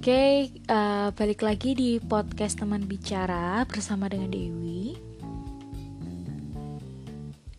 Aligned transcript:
Oke, 0.00 0.48
uh, 0.72 1.12
balik 1.12 1.44
lagi 1.44 1.76
di 1.76 2.00
podcast 2.00 2.56
teman 2.56 2.88
bicara 2.88 3.68
bersama 3.68 4.08
dengan 4.08 4.32
Dewi. 4.32 4.96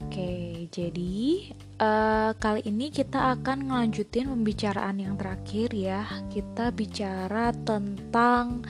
Oke, 0.01 0.65
jadi 0.73 1.53
uh, 1.77 2.33
kali 2.41 2.65
ini 2.65 2.89
kita 2.89 3.37
akan 3.37 3.69
ngelanjutin 3.69 4.25
pembicaraan 4.25 4.97
yang 4.97 5.21
terakhir 5.21 5.69
ya. 5.69 6.01
Kita 6.33 6.73
bicara 6.73 7.53
tentang 7.61 8.65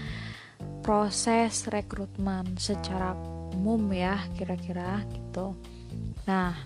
proses 0.83 1.63
rekrutmen 1.71 2.59
secara 2.59 3.15
umum 3.55 3.87
ya, 3.95 4.19
kira-kira 4.35 4.99
gitu. 5.15 5.55
Nah, 6.27 6.59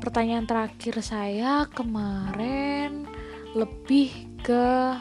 pertanyaan 0.00 0.48
terakhir 0.48 1.04
saya 1.04 1.68
kemarin 1.68 3.04
lebih 3.52 4.27
ke 4.48 4.96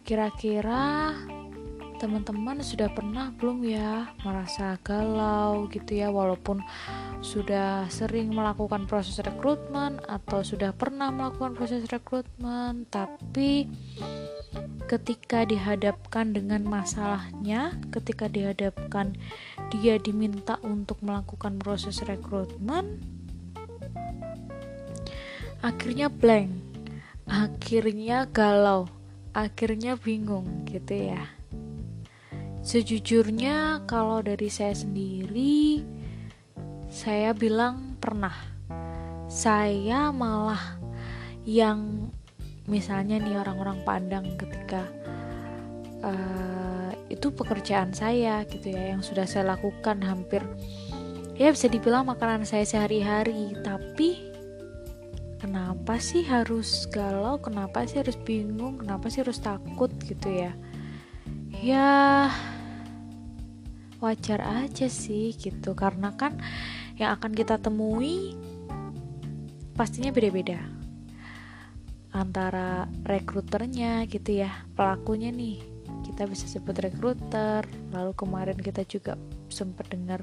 kira-kira 0.00 1.12
teman-teman 2.00 2.64
sudah 2.64 2.88
pernah 2.88 3.28
belum 3.36 3.68
ya 3.68 4.08
merasa 4.24 4.80
galau 4.80 5.68
gitu 5.68 6.00
ya 6.00 6.08
walaupun 6.08 6.64
sudah 7.20 7.84
sering 7.92 8.32
melakukan 8.32 8.88
proses 8.88 9.20
rekrutmen 9.20 10.00
atau 10.08 10.40
sudah 10.40 10.72
pernah 10.72 11.12
melakukan 11.12 11.52
proses 11.52 11.84
rekrutmen 11.84 12.88
tapi 12.88 13.68
ketika 14.88 15.44
dihadapkan 15.44 16.32
dengan 16.32 16.64
masalahnya 16.64 17.76
ketika 17.92 18.24
dihadapkan 18.24 19.12
dia 19.68 20.00
diminta 20.00 20.56
untuk 20.64 20.96
melakukan 21.04 21.60
proses 21.60 22.00
rekrutmen 22.08 23.04
akhirnya 25.60 26.08
blank 26.08 26.71
akhirnya 27.32 28.28
galau, 28.28 28.84
akhirnya 29.32 29.96
bingung 29.96 30.68
gitu 30.68 31.16
ya. 31.16 31.24
Sejujurnya 32.60 33.88
kalau 33.88 34.20
dari 34.20 34.52
saya 34.52 34.76
sendiri 34.76 35.80
saya 36.92 37.32
bilang 37.32 37.96
pernah. 37.96 38.36
Saya 39.32 40.12
malah 40.12 40.76
yang 41.48 42.12
misalnya 42.68 43.16
nih 43.16 43.40
orang-orang 43.40 43.80
pandang 43.80 44.36
ketika 44.36 44.84
uh, 46.04 46.92
itu 47.08 47.32
pekerjaan 47.32 47.96
saya 47.96 48.44
gitu 48.44 48.70
ya 48.76 48.92
yang 48.92 49.00
sudah 49.00 49.24
saya 49.24 49.56
lakukan 49.56 50.04
hampir 50.04 50.44
ya 51.34 51.50
bisa 51.50 51.66
dibilang 51.66 52.06
makanan 52.06 52.46
saya 52.46 52.62
sehari-hari 52.62 53.56
tapi 53.64 54.31
kenapa 55.42 55.98
sih 55.98 56.22
harus 56.22 56.86
galau? 56.86 57.42
Kenapa 57.42 57.82
sih 57.82 57.98
harus 57.98 58.14
bingung? 58.14 58.78
Kenapa 58.78 59.10
sih 59.10 59.26
harus 59.26 59.42
takut 59.42 59.90
gitu 60.06 60.30
ya? 60.30 60.54
Ya 61.50 62.30
wajar 63.98 64.38
aja 64.62 64.86
sih 64.86 65.34
gitu. 65.34 65.74
Karena 65.74 66.14
kan 66.14 66.38
yang 66.94 67.18
akan 67.18 67.34
kita 67.34 67.58
temui 67.58 68.38
pastinya 69.74 70.14
beda-beda 70.14 70.62
antara 72.14 72.86
rekruternya 73.02 74.06
gitu 74.06 74.46
ya 74.46 74.62
pelakunya 74.78 75.34
nih. 75.34 75.58
Kita 76.06 76.30
bisa 76.30 76.46
sebut 76.46 76.78
rekruter 76.78 77.66
lalu 77.90 78.14
kemarin 78.14 78.58
kita 78.62 78.86
juga 78.86 79.18
sempat 79.50 79.90
dengar 79.90 80.22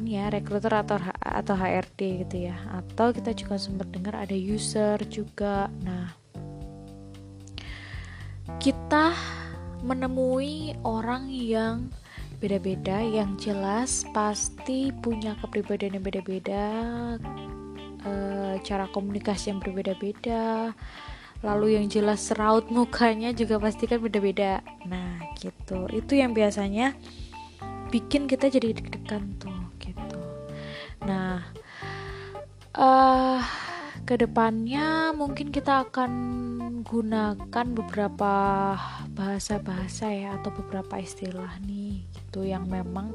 ini 0.00 0.16
ya 0.16 0.32
rekruter 0.32 0.72
atau 0.72 0.96
atau 1.20 1.54
HRD 1.56 2.24
gitu 2.24 2.48
ya. 2.48 2.56
Atau 2.72 3.12
kita 3.12 3.36
juga 3.36 3.60
sempat 3.60 3.92
dengar 3.92 4.16
ada 4.16 4.32
user 4.32 4.96
juga. 5.08 5.68
Nah 5.84 6.16
kita 8.56 9.12
menemui 9.84 10.78
orang 10.86 11.28
yang 11.28 11.90
beda-beda 12.38 12.98
yang 13.02 13.38
jelas 13.38 14.02
pasti 14.10 14.90
punya 14.90 15.38
kepribadian 15.38 15.98
yang 15.98 16.04
beda-beda 16.06 16.66
e, 18.02 18.12
cara 18.66 18.90
komunikasi 18.90 19.54
yang 19.54 19.62
berbeda-beda 19.62 20.74
lalu 21.42 21.78
yang 21.78 21.86
jelas 21.86 22.34
raut 22.34 22.66
mukanya 22.70 23.30
juga 23.34 23.58
pasti 23.58 23.90
kan 23.90 23.98
beda-beda. 23.98 24.62
Nah 24.86 25.18
gitu. 25.38 25.90
Itu 25.90 26.14
yang 26.14 26.34
biasanya 26.34 26.94
bikin 27.90 28.30
kita 28.30 28.48
jadi 28.48 28.72
deg-degan 28.78 29.36
tuh 29.42 29.61
Nah, 31.02 31.42
uh, 32.78 33.40
ke 34.02 34.18
depannya 34.18 35.14
mungkin 35.14 35.54
kita 35.54 35.86
akan 35.88 36.12
gunakan 36.82 37.66
beberapa 37.70 38.34
bahasa-bahasa 39.14 40.10
ya 40.10 40.36
atau 40.42 40.50
beberapa 40.50 40.98
istilah 40.98 41.62
nih 41.62 42.02
gitu 42.10 42.42
yang 42.42 42.66
memang 42.66 43.14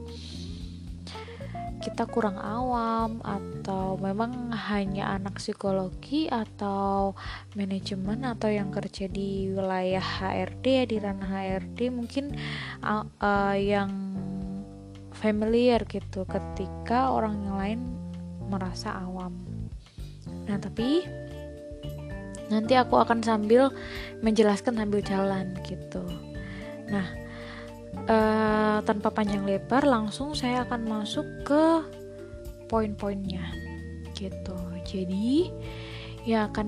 kita 1.78 2.10
kurang 2.10 2.36
awam 2.42 3.22
atau 3.22 3.96
memang 4.02 4.52
hanya 4.52 5.16
anak 5.16 5.40
psikologi 5.40 6.28
atau 6.28 7.16
manajemen 7.54 8.28
atau 8.28 8.50
yang 8.50 8.74
kerja 8.74 9.08
di 9.08 9.54
wilayah 9.54 10.02
HRD 10.02 10.66
ya 10.66 10.86
di 10.90 10.98
ranah 11.00 11.30
HRD 11.30 11.80
mungkin 11.94 12.36
uh, 12.84 13.06
uh, 13.22 13.56
yang 13.56 14.07
familiar 15.18 15.82
gitu 15.90 16.24
ketika 16.30 17.10
orang 17.10 17.42
yang 17.42 17.58
lain 17.58 17.82
merasa 18.48 18.94
awam. 19.02 19.34
Nah, 20.46 20.62
tapi 20.62 21.04
nanti 22.48 22.78
aku 22.80 22.96
akan 23.02 23.20
sambil 23.26 23.74
menjelaskan 24.24 24.80
sambil 24.80 25.02
jalan 25.04 25.52
gitu. 25.68 26.06
Nah, 26.88 27.08
uh, 28.08 28.78
tanpa 28.86 29.12
panjang 29.12 29.44
lebar 29.44 29.84
langsung 29.84 30.38
saya 30.38 30.64
akan 30.64 30.88
masuk 30.88 31.26
ke 31.44 31.64
poin-poinnya 32.72 33.44
gitu. 34.16 34.58
Jadi 34.88 35.52
ya 36.24 36.48
akan 36.48 36.68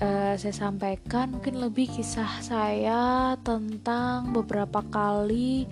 uh, 0.00 0.34
saya 0.36 0.54
sampaikan 0.54 1.36
mungkin 1.36 1.60
lebih 1.60 1.88
kisah 1.88 2.40
saya 2.44 3.34
tentang 3.40 4.32
beberapa 4.32 4.84
kali 4.88 5.68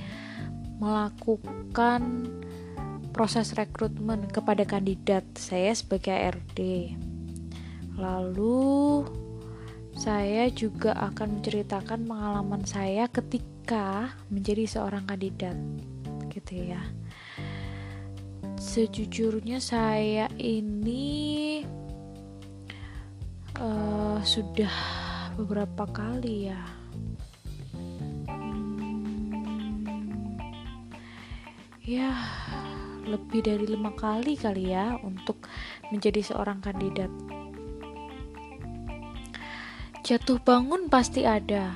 melakukan 0.81 2.28
proses 3.16 3.56
rekrutmen 3.56 4.28
kepada 4.28 4.69
kandidat 4.69 5.25
saya 5.41 5.72
sebagai 5.72 6.12
ARD. 6.12 6.92
Lalu 7.97 9.09
saya 9.97 10.53
juga 10.53 10.92
akan 10.92 11.41
menceritakan 11.41 12.04
pengalaman 12.04 12.69
saya 12.69 13.09
ketika 13.09 14.12
menjadi 14.28 14.69
seorang 14.69 15.09
kandidat 15.09 15.56
gitu 16.28 16.76
ya. 16.76 16.84
Sejujurnya 18.60 19.65
saya 19.65 20.28
ini 20.36 21.65
uh, 23.56 24.20
sudah 24.20 24.75
beberapa 25.41 25.88
kali 25.88 26.53
ya 26.53 26.75
ya 31.86 32.10
lebih 33.06 33.47
dari 33.47 33.62
lima 33.62 33.94
kali 33.94 34.34
kali 34.34 34.74
ya 34.74 34.98
untuk 35.06 35.47
menjadi 35.94 36.34
seorang 36.34 36.58
kandidat. 36.58 37.08
Jatuh 40.02 40.42
bangun 40.42 40.91
pasti 40.91 41.22
ada. 41.22 41.70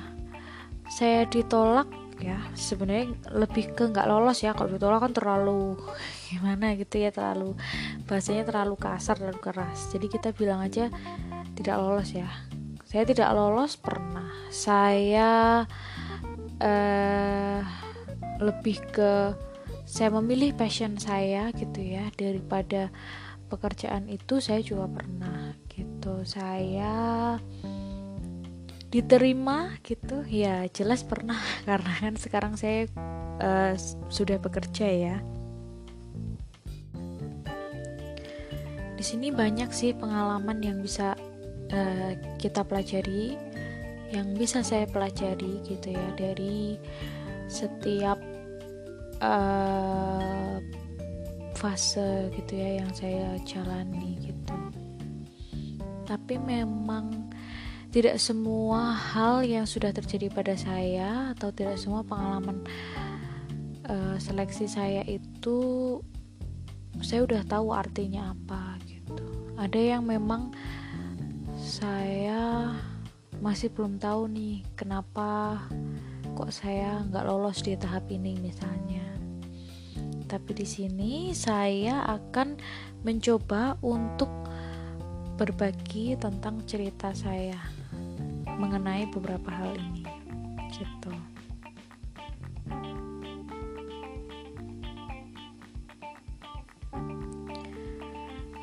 Saya 0.91 1.23
ditolak 1.23 1.87
ya. 2.19 2.43
Sebenarnya 2.51 3.15
lebih 3.31 3.71
ke 3.71 3.87
nggak 3.87 4.07
lolos 4.11 4.43
ya. 4.43 4.51
Kalau 4.51 4.75
ditolak 4.75 4.99
kan 4.99 5.15
terlalu 5.15 5.79
gimana 6.31 6.75
gitu 6.75 6.99
ya 6.99 7.15
terlalu 7.15 7.55
bahasanya 8.07 8.43
terlalu 8.43 8.75
kasar 8.75 9.15
terlalu 9.15 9.39
keras. 9.39 9.87
Jadi 9.95 10.11
kita 10.11 10.35
bilang 10.35 10.59
aja 10.59 10.91
tidak 11.55 11.75
lolos 11.79 12.11
ya. 12.11 12.27
Saya 12.83 13.07
tidak 13.07 13.31
lolos 13.31 13.79
pernah. 13.79 14.27
Saya 14.51 15.63
uh, 16.59 17.59
lebih 18.43 18.79
ke 18.91 19.11
saya 19.91 20.07
memilih 20.07 20.55
passion 20.55 20.95
saya 20.95 21.51
gitu 21.51 21.83
ya 21.83 22.07
daripada 22.15 22.87
pekerjaan 23.51 24.07
itu 24.07 24.39
saya 24.39 24.63
juga 24.63 24.87
pernah 24.87 25.51
gitu. 25.67 26.23
Saya 26.23 27.35
diterima 28.87 29.75
gitu. 29.83 30.23
Ya 30.31 30.63
jelas 30.71 31.03
pernah 31.03 31.35
karena 31.67 31.91
kan 31.99 32.15
sekarang 32.15 32.55
saya 32.55 32.87
uh, 33.43 33.75
sudah 34.07 34.39
bekerja 34.39 34.87
ya. 34.87 35.15
Di 38.95 39.03
sini 39.03 39.27
banyak 39.27 39.75
sih 39.75 39.91
pengalaman 39.91 40.63
yang 40.63 40.79
bisa 40.79 41.19
uh, 41.75 42.11
kita 42.39 42.63
pelajari 42.63 43.35
yang 44.07 44.39
bisa 44.39 44.63
saya 44.63 44.87
pelajari 44.87 45.59
gitu 45.67 45.91
ya. 45.91 46.07
Dari 46.15 46.79
setiap 47.51 48.30
uh, 49.21 50.57
fase 51.55 52.33
gitu 52.33 52.57
ya 52.57 52.81
yang 52.81 52.91
saya 52.91 53.37
jalani 53.45 54.17
gitu. 54.19 54.55
Tapi 56.09 56.41
memang 56.41 57.29
tidak 57.93 58.17
semua 58.17 58.95
hal 58.95 59.45
yang 59.45 59.69
sudah 59.69 59.93
terjadi 59.93 60.31
pada 60.33 60.57
saya 60.57 61.31
atau 61.37 61.53
tidak 61.53 61.77
semua 61.77 62.01
pengalaman 62.01 62.65
uh, 63.85 64.17
seleksi 64.17 64.65
saya 64.65 65.05
itu 65.05 65.99
saya 66.99 67.23
udah 67.23 67.41
tahu 67.45 67.71
artinya 67.71 68.33
apa 68.33 68.81
gitu. 68.89 69.23
Ada 69.55 69.97
yang 69.97 70.03
memang 70.07 70.51
saya 71.61 72.73
masih 73.41 73.69
belum 73.73 73.97
tahu 74.01 74.29
nih 74.29 74.61
kenapa 74.77 75.61
kok 76.37 76.53
saya 76.53 77.01
nggak 77.09 77.25
lolos 77.25 77.61
di 77.65 77.73
tahap 77.73 78.05
ini 78.09 78.37
misalnya 78.37 79.00
tapi 80.31 80.55
di 80.55 80.63
sini 80.63 81.35
saya 81.35 82.07
akan 82.07 82.55
mencoba 83.03 83.75
untuk 83.83 84.31
berbagi 85.35 86.15
tentang 86.15 86.63
cerita 86.63 87.11
saya 87.11 87.59
mengenai 88.47 89.11
beberapa 89.11 89.51
hal 89.51 89.75
ini 89.75 90.07
gitu. 90.71 91.11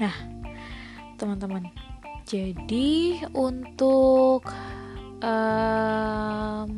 Nah, 0.01 0.15
teman-teman, 1.21 1.69
jadi 2.25 3.29
untuk 3.37 4.47
um, 5.21 6.71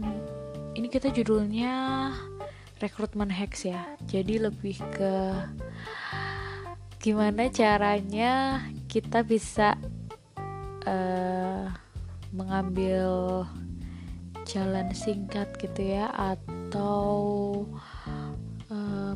ini 0.74 0.88
kita 0.90 1.14
judulnya 1.14 2.10
rekrutmen 2.80 3.30
hacks 3.30 3.68
ya. 3.68 3.84
Jadi 4.08 4.40
lebih 4.40 4.80
ke 4.96 5.14
gimana 7.00 7.48
caranya 7.48 8.64
kita 8.88 9.24
bisa 9.24 9.76
uh, 10.84 11.70
mengambil 12.34 13.44
jalan 14.44 14.90
singkat 14.92 15.48
gitu 15.60 15.94
ya 15.96 16.10
atau 16.12 17.64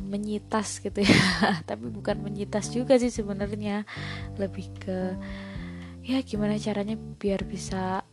menyitas 0.05 0.79
gitu 0.79 1.03
ya 1.03 1.19
tapi 1.69 1.91
bukan 1.91 2.23
menyitas 2.23 2.71
juga 2.71 2.95
sih 2.95 3.11
sebenarnya 3.11 3.83
lebih 4.39 4.71
ke 4.79 5.17
ya 6.05 6.21
gimana 6.21 6.55
caranya 6.61 6.95
biar 6.95 7.41
bisa 7.43 8.05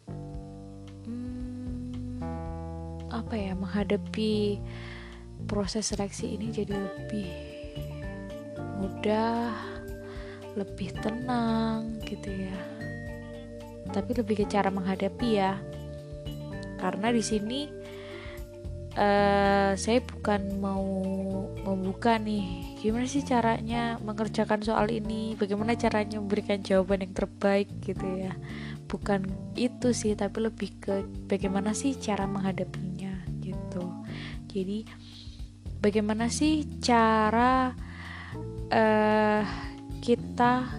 hmm, 1.06 2.18
apa 3.12 3.34
ya 3.36 3.52
menghadapi 3.54 4.58
proses 5.44 5.90
seleksi 5.90 6.38
ini 6.38 6.50
jadi 6.50 6.74
lebih 6.74 7.30
mudah 8.82 9.54
lebih 10.58 10.92
tenang 11.00 12.00
gitu 12.04 12.28
ya. 12.28 12.58
Tapi 13.92 14.10
lebih 14.16 14.44
ke 14.44 14.46
cara 14.48 14.68
menghadapi 14.68 15.28
ya. 15.36 15.56
Karena 16.76 17.14
di 17.14 17.22
sini 17.22 17.60
uh, 18.98 19.72
saya 19.78 20.00
bukan 20.02 20.58
mau 20.58 20.84
membuka 21.62 22.18
nih 22.18 22.74
gimana 22.82 23.06
sih 23.06 23.22
caranya 23.22 23.96
mengerjakan 24.02 24.60
soal 24.66 24.90
ini? 24.90 25.38
Bagaimana 25.38 25.78
caranya 25.78 26.18
memberikan 26.18 26.60
jawaban 26.60 27.06
yang 27.06 27.14
terbaik 27.14 27.70
gitu 27.84 28.04
ya? 28.18 28.34
Bukan 28.90 29.24
itu 29.56 29.94
sih 29.96 30.12
tapi 30.12 30.44
lebih 30.44 30.70
ke 30.82 30.94
bagaimana 31.30 31.72
sih 31.72 31.96
cara 31.96 32.28
menghadapinya 32.28 33.24
gitu. 33.40 33.84
Jadi 34.52 34.84
bagaimana 35.82 36.30
sih 36.30 36.62
cara 36.78 37.74
uh, 38.70 39.42
kita 39.98 40.70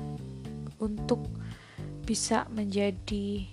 untuk 0.79 1.27
bisa 2.07 2.47
menjadi 2.55 3.43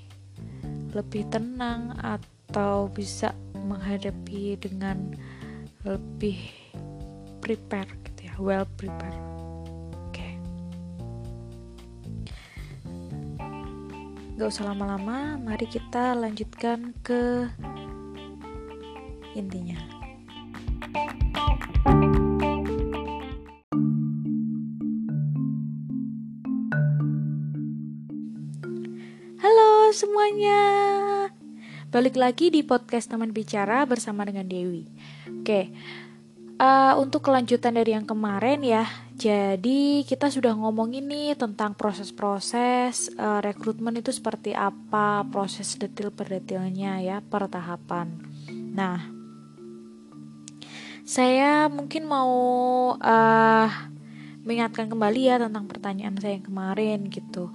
lebih 0.94 1.26
tenang 1.26 1.98
atau 1.98 2.86
bisa 2.90 3.34
menghadapi 3.66 4.58
dengan 4.62 5.14
lebih 5.82 6.38
prepare 7.42 7.90
gitu 8.06 8.30
ya 8.30 8.34
well 8.38 8.66
prepare 8.78 9.18
oke 10.06 10.14
okay. 10.14 10.34
gak 14.38 14.50
usah 14.50 14.70
lama-lama 14.70 15.34
mari 15.34 15.66
kita 15.66 16.14
lanjutkan 16.14 16.94
ke 17.02 17.50
intinya 19.34 19.99
Balik 32.00 32.16
lagi 32.16 32.48
di 32.48 32.64
podcast 32.64 33.12
teman 33.12 33.28
bicara 33.28 33.84
bersama 33.84 34.24
dengan 34.24 34.48
Dewi. 34.48 34.88
Oke, 35.28 35.68
uh, 36.56 36.96
untuk 36.96 37.20
kelanjutan 37.28 37.76
dari 37.76 37.92
yang 37.92 38.08
kemarin 38.08 38.64
ya. 38.64 38.88
Jadi 39.20 40.08
kita 40.08 40.32
sudah 40.32 40.56
ngomong 40.56 40.96
ini 40.96 41.36
tentang 41.36 41.76
proses-proses 41.76 43.12
uh, 43.20 43.44
rekrutmen 43.44 44.00
itu 44.00 44.16
seperti 44.16 44.56
apa, 44.56 45.28
proses 45.28 45.76
detail 45.76 46.08
per 46.08 46.32
detailnya 46.32 47.04
ya, 47.04 47.20
per 47.20 47.52
tahapan. 47.52 48.16
Nah, 48.48 49.04
saya 51.04 51.68
mungkin 51.68 52.08
mau 52.08 52.32
uh, 52.96 53.68
mengingatkan 54.48 54.88
kembali 54.88 55.20
ya 55.20 55.36
tentang 55.36 55.68
pertanyaan 55.68 56.16
saya 56.16 56.40
yang 56.40 56.48
kemarin 56.48 57.12
gitu. 57.12 57.52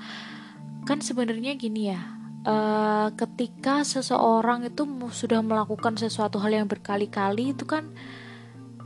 Kan 0.86 1.02
sebenarnya 1.02 1.58
gini 1.58 1.90
ya, 1.90 2.15
uh, 2.46 3.10
ketika 3.18 3.82
seseorang 3.82 4.70
itu 4.70 4.86
sudah 5.12 5.42
melakukan 5.42 5.98
sesuatu 5.98 6.38
hal 6.40 6.64
yang 6.64 6.70
berkali-kali 6.70 7.58
itu 7.58 7.66
kan 7.66 7.92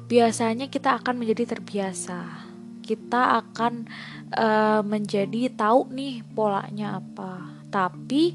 biasanya 0.09 0.71
kita 0.71 0.97
akan 0.97 1.21
menjadi 1.21 1.53
terbiasa. 1.55 2.49
Kita 2.81 3.37
akan 3.45 3.85
uh, 4.33 4.81
menjadi 4.81 5.53
tahu 5.53 5.93
nih 5.93 6.25
polanya 6.33 6.97
apa. 6.97 7.61
Tapi 7.69 8.33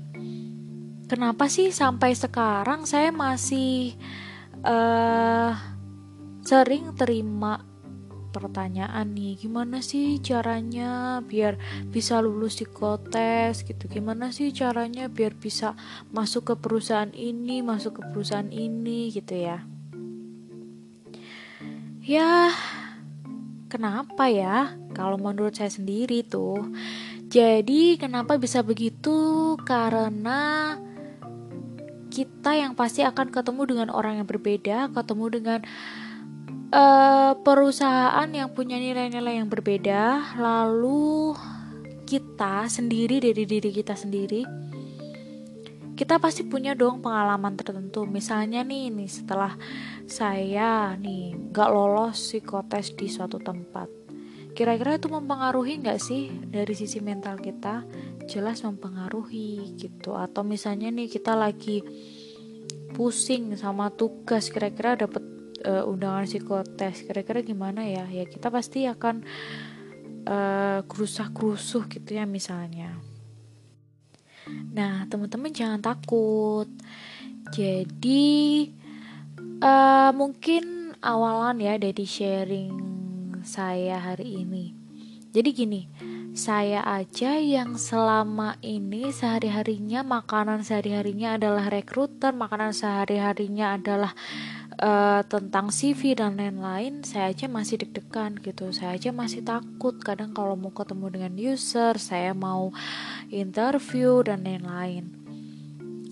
kenapa 1.11 1.51
sih 1.51 1.75
sampai 1.75 2.15
sekarang 2.15 2.87
saya 2.87 3.11
masih 3.11 3.99
uh, 4.63 5.51
sering 6.47 6.95
terima 6.95 7.74
pertanyaan 8.35 9.15
nih 9.15 9.39
gimana 9.39 9.79
sih 9.79 10.19
caranya 10.19 11.23
biar 11.23 11.55
bisa 11.95 12.19
lulus 12.19 12.59
psikotes 12.59 13.63
gitu? 13.63 13.87
Gimana 13.87 14.35
sih 14.35 14.51
caranya 14.51 15.07
biar 15.07 15.39
bisa 15.39 15.79
masuk 16.11 16.51
ke 16.51 16.55
perusahaan 16.59 17.15
ini 17.15 17.63
masuk 17.63 18.03
ke 18.03 18.03
perusahaan 18.11 18.51
ini 18.51 19.15
gitu 19.15 19.39
ya? 19.39 19.63
Ya 22.03 22.51
kenapa 23.71 24.27
ya? 24.27 24.75
Kalau 24.99 25.15
menurut 25.15 25.55
saya 25.55 25.71
sendiri 25.71 26.27
tuh. 26.27 26.75
Jadi 27.31 27.97
kenapa 27.97 28.35
bisa 28.37 28.67
begitu? 28.67 29.55
Karena 29.63 30.75
kita 32.15 32.55
yang 32.55 32.79
pasti 32.79 33.03
akan 33.03 33.35
ketemu 33.35 33.63
dengan 33.67 33.89
orang 33.91 34.23
yang 34.23 34.29
berbeda 34.31 34.95
ketemu 34.95 35.27
dengan 35.35 35.61
uh, 36.71 37.33
perusahaan 37.43 38.29
yang 38.31 38.53
punya 38.55 38.79
nilai-nilai 38.79 39.43
yang 39.43 39.51
berbeda, 39.51 40.37
lalu 40.39 41.35
kita 42.05 42.69
sendiri 42.69 43.19
dari 43.21 43.45
diri 43.49 43.71
kita 43.73 43.97
sendiri, 43.97 44.45
kita 45.95 46.19
pasti 46.19 46.47
punya 46.47 46.77
dong 46.77 47.01
pengalaman 47.01 47.59
tertentu. 47.59 48.07
Misalnya 48.07 48.63
nih, 48.63 48.93
nih 48.93 49.11
setelah 49.11 49.57
saya 50.05 50.95
nih 51.01 51.51
gak 51.51 51.71
lolos 51.73 52.21
psikotes 52.21 52.93
di 52.95 53.09
suatu 53.09 53.41
tempat, 53.41 53.89
kira-kira 54.53 55.01
itu 55.01 55.11
mempengaruhi 55.11 55.83
nggak 55.83 55.99
sih 55.99 56.31
dari 56.31 56.75
sisi 56.77 57.03
mental 57.03 57.41
kita? 57.41 57.83
Jelas 58.31 58.63
mempengaruhi 58.63 59.75
gitu. 59.77 60.15
Atau 60.15 60.47
misalnya 60.47 60.89
nih 60.93 61.11
kita 61.11 61.35
lagi 61.35 61.83
pusing 62.95 63.59
sama 63.59 63.91
tugas, 63.91 64.49
kira-kira 64.55 64.95
dapat 64.95 65.34
uh, 65.65 65.89
undangan 65.89 66.29
psikotes. 66.29 67.05
Kira-kira 67.05 67.41
gimana 67.41 67.85
ya? 67.85 68.05
Ya 68.09 68.25
kita 68.29 68.53
pasti 68.53 68.85
akan 68.85 69.25
uh, 70.29 70.81
kerusuh-kerusuh 70.85 71.89
gitu 71.89 72.11
ya 72.17 72.29
misalnya. 72.29 72.97
Nah 74.73 75.09
teman-teman 75.09 75.53
jangan 75.53 75.81
takut. 75.81 76.69
Jadi 77.53 78.73
uh, 79.61 80.11
mungkin 80.17 80.97
awalan 81.05 81.61
ya 81.61 81.77
dari 81.77 82.05
sharing 82.05 82.73
saya 83.45 84.01
hari 84.01 84.45
ini. 84.45 84.73
Jadi 85.35 85.51
gini 85.51 85.83
saya 86.35 86.83
aja 86.83 87.39
yang 87.39 87.79
selama 87.79 88.59
ini 88.59 89.15
sehari-harinya 89.15 90.03
makanan 90.03 90.67
sehari-harinya 90.67 91.39
adalah 91.39 91.71
rekruter, 91.71 92.35
makanan 92.35 92.75
sehari-harinya 92.75 93.79
adalah 93.79 94.19
uh, 94.81 95.23
tentang 95.27 95.71
CV 95.71 96.19
dan 96.19 96.39
lain-lain 96.39 97.07
saya 97.07 97.31
aja 97.31 97.47
masih 97.47 97.83
deg-degan 97.85 98.39
gitu. 98.43 98.71
Saya 98.75 98.97
aja 98.99 99.11
masih 99.15 99.45
takut. 99.45 99.99
Kadang 100.01 100.35
kalau 100.35 100.59
mau 100.59 100.75
ketemu 100.75 101.07
dengan 101.11 101.33
user 101.37 101.95
saya 102.01 102.33
mau 102.35 102.75
interview 103.31 104.23
dan 104.25 104.43
lain-lain. 104.43 105.11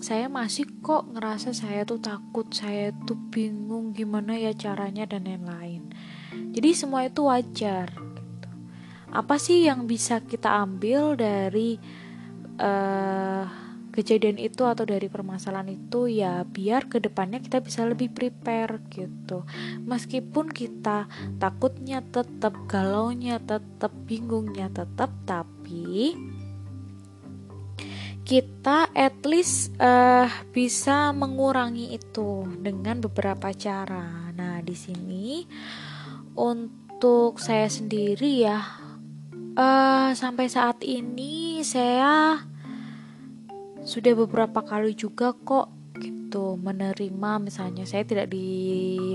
Saya 0.03 0.27
masih 0.27 0.67
kok 0.83 1.07
ngerasa 1.15 1.55
saya 1.55 1.87
tuh 1.87 2.03
takut 2.03 2.51
saya 2.51 2.91
tuh 3.07 3.15
bingung 3.31 3.95
gimana 3.95 4.35
ya 4.35 4.51
caranya 4.51 5.07
dan 5.07 5.23
lain-lain. 5.23 5.87
Jadi 6.53 6.69
semua 6.75 7.07
itu 7.07 7.23
wajar 7.25 7.87
gitu. 7.93 8.49
apa 9.13 9.37
sih 9.37 9.69
yang 9.69 9.85
bisa 9.85 10.19
kita 10.21 10.49
ambil 10.65 11.13
dari 11.15 11.77
uh, 12.59 13.62
kejadian 13.93 14.41
itu 14.41 14.65
atau 14.65 14.83
dari 14.83 15.05
permasalahan 15.05 15.69
itu 15.69 16.09
ya 16.09 16.41
biar 16.43 16.89
ke 16.89 16.97
depannya 16.97 17.39
kita 17.39 17.61
bisa 17.61 17.85
lebih 17.85 18.09
prepare 18.09 18.81
gitu 18.89 19.45
meskipun 19.85 20.49
kita 20.49 21.05
takutnya 21.37 22.01
tetap 22.01 22.57
galaunya 22.65 23.37
tetap 23.37 23.93
bingungnya 24.09 24.73
tetap 24.73 25.13
tapi 25.29 26.17
kita 28.23 28.87
at 28.95 29.19
least 29.27 29.75
uh, 29.83 30.31
bisa 30.55 31.11
mengurangi 31.11 31.91
itu 31.91 32.47
dengan 32.63 33.03
beberapa 33.03 33.51
cara. 33.51 34.31
Nah, 34.31 34.63
di 34.63 34.71
sini 34.79 35.43
untuk 36.39 37.35
saya 37.35 37.67
sendiri 37.67 38.47
ya 38.47 38.63
uh, 39.59 40.09
sampai 40.15 40.47
saat 40.47 40.81
ini 40.87 41.61
saya 41.67 42.41
sudah 43.83 44.15
beberapa 44.15 44.63
kali 44.63 44.95
juga 44.95 45.35
kok 45.35 45.95
gitu 45.99 46.57
menerima 46.57 47.31
misalnya 47.43 47.85
saya 47.85 48.07
tidak 48.07 48.31
di 48.31 48.47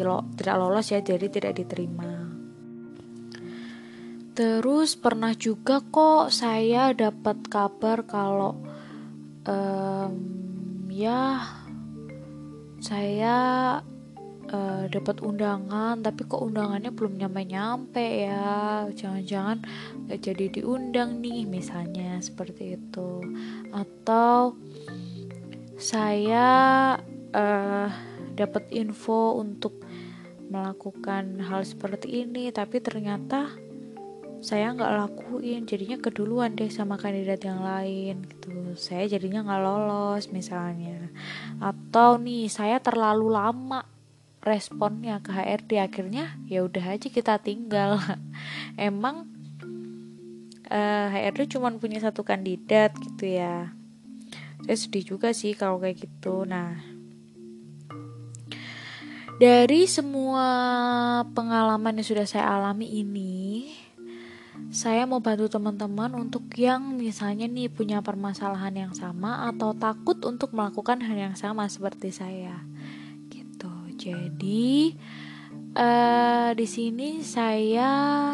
lo, 0.05 0.29
tidak 0.39 0.57
lolos 0.61 0.93
ya 0.93 1.01
jadi 1.03 1.27
tidak 1.29 1.53
diterima. 1.59 2.29
Terus 4.39 4.95
pernah 4.95 5.35
juga 5.35 5.83
kok 5.83 6.31
saya 6.31 6.95
dapat 6.95 7.43
kabar 7.51 8.07
kalau 8.07 8.55
um, 9.43 10.15
ya 10.95 11.43
saya 12.79 13.37
uh, 14.53 14.85
dapat 14.89 15.21
undangan 15.21 16.01
tapi 16.01 16.25
kok 16.25 16.41
undangannya 16.41 16.91
belum 16.93 17.21
nyampe-nyampe 17.21 18.07
ya. 18.29 18.87
Jangan-jangan 18.93 19.65
gak 20.09 20.21
jadi 20.25 20.45
diundang 20.61 21.21
nih 21.21 21.45
misalnya 21.45 22.19
seperti 22.21 22.81
itu. 22.81 23.23
Atau 23.73 24.57
saya 25.79 26.49
uh, 27.33 27.89
dapat 28.35 28.71
info 28.75 29.39
untuk 29.39 29.85
melakukan 30.49 31.45
hal 31.45 31.61
seperti 31.61 32.25
ini 32.25 32.49
tapi 32.49 32.81
ternyata 32.81 33.53
saya 34.39 34.71
nggak 34.71 34.95
lakuin. 35.03 35.67
Jadinya 35.67 35.99
keduluan 35.99 36.55
deh 36.55 36.71
sama 36.71 36.95
kandidat 36.95 37.43
yang 37.43 37.63
lain 37.63 38.23
gitu. 38.23 38.75
Saya 38.79 39.11
jadinya 39.11 39.43
nggak 39.43 39.63
lolos 39.63 40.31
misalnya. 40.31 41.11
Atau 41.59 42.23
nih 42.23 42.47
saya 42.47 42.79
terlalu 42.79 43.35
lama 43.35 43.98
responnya 44.49 45.21
ke 45.21 45.31
HRD 45.31 45.79
akhirnya 45.79 46.35
ya 46.49 46.65
udah 46.65 46.97
aja 46.97 47.09
kita 47.13 47.37
tinggal. 47.39 48.01
Emang 48.81 49.29
uh, 50.73 51.07
eh, 51.13 51.29
HRD 51.29 51.61
cuma 51.61 51.69
punya 51.77 52.01
satu 52.01 52.25
kandidat 52.25 52.97
gitu 52.97 53.29
ya. 53.29 53.77
Saya 54.65 54.77
sedih 54.77 55.05
juga 55.17 55.37
sih 55.37 55.53
kalau 55.53 55.79
kayak 55.79 56.09
gitu. 56.09 56.49
Nah 56.49 56.81
dari 59.39 59.87
semua 59.87 60.47
pengalaman 61.31 62.03
yang 62.03 62.09
sudah 62.09 62.27
saya 62.27 62.51
alami 62.59 62.91
ini 62.91 63.71
saya 64.69 65.09
mau 65.09 65.23
bantu 65.23 65.49
teman-teman 65.49 66.13
untuk 66.19 66.45
yang 66.59 66.99
misalnya 66.99 67.49
nih 67.49 67.73
punya 67.73 68.05
permasalahan 68.05 68.75
yang 68.75 68.93
sama 68.93 69.49
atau 69.49 69.73
takut 69.73 70.19
untuk 70.27 70.53
melakukan 70.53 71.01
hal 71.01 71.17
yang 71.17 71.37
sama 71.39 71.65
seperti 71.71 72.13
saya. 72.13 72.59
Jadi 74.09 74.97
uh, 75.77 76.51
di 76.57 76.67
sini 76.67 77.21
saya 77.21 77.91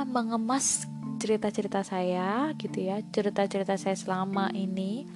mengemas 0.07 0.87
cerita-cerita 1.19 1.83
saya 1.83 2.55
gitu 2.55 2.87
ya, 2.87 3.03
cerita-cerita 3.03 3.75
saya 3.75 3.99
selama 3.99 4.55
ini 4.55 5.09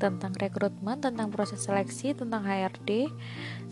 tentang 0.00 0.32
rekrutmen, 0.32 1.00
tentang 1.00 1.28
proses 1.32 1.60
seleksi, 1.64 2.16
tentang 2.16 2.44
HRD. 2.44 3.08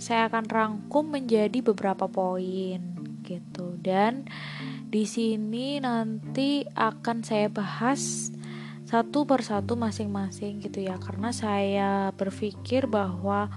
Saya 0.01 0.29
akan 0.29 0.45
rangkum 0.49 1.13
menjadi 1.13 1.61
beberapa 1.65 2.09
poin 2.09 2.99
gitu 3.29 3.77
dan 3.85 4.25
di 4.89 5.05
sini 5.05 5.77
nanti 5.85 6.65
akan 6.73 7.21
saya 7.21 7.53
bahas 7.53 8.33
satu 8.89 9.29
persatu 9.29 9.77
masing-masing 9.77 10.65
gitu 10.65 10.81
ya 10.81 10.97
karena 10.97 11.29
saya 11.29 12.09
berpikir 12.17 12.89
bahwa 12.89 13.53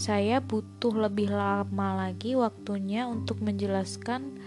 saya 0.00 0.40
butuh 0.40 0.96
lebih 0.96 1.28
lama 1.28 2.08
lagi 2.08 2.32
waktunya 2.32 3.04
untuk 3.04 3.44
menjelaskan 3.44 4.40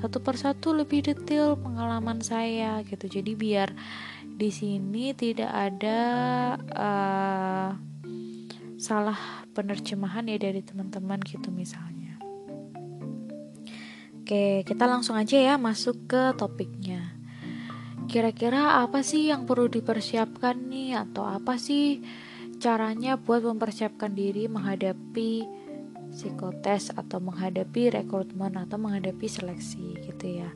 satu 0.00 0.24
persatu 0.24 0.72
lebih 0.72 1.04
detail 1.04 1.60
pengalaman 1.60 2.24
saya 2.24 2.80
gitu. 2.88 3.20
Jadi 3.20 3.36
biar 3.36 3.68
di 4.24 4.48
sini 4.48 5.12
tidak 5.12 5.52
ada 5.52 6.00
uh, 6.72 7.70
salah 8.80 9.44
penerjemahan 9.52 10.24
ya 10.24 10.40
dari 10.40 10.64
teman-teman 10.64 11.20
gitu 11.20 11.52
misalnya. 11.52 12.16
Oke, 14.24 14.64
kita 14.64 14.88
langsung 14.88 15.20
aja 15.20 15.36
ya 15.36 15.60
masuk 15.60 16.08
ke 16.08 16.32
topiknya. 16.40 17.12
Kira-kira 18.08 18.80
apa 18.80 19.04
sih 19.04 19.28
yang 19.28 19.44
perlu 19.44 19.68
dipersiapkan 19.68 20.64
nih? 20.64 20.96
Atau 20.96 21.28
apa 21.28 21.60
sih 21.60 22.00
caranya 22.64 23.20
buat 23.20 23.44
mempersiapkan 23.44 24.16
diri 24.16 24.48
menghadapi 24.48 25.44
psikotes 26.08 26.88
atau 26.96 27.20
menghadapi 27.20 27.92
rekrutmen 27.92 28.56
atau 28.56 28.80
menghadapi 28.80 29.28
seleksi 29.28 30.00
gitu 30.00 30.40
ya. 30.40 30.48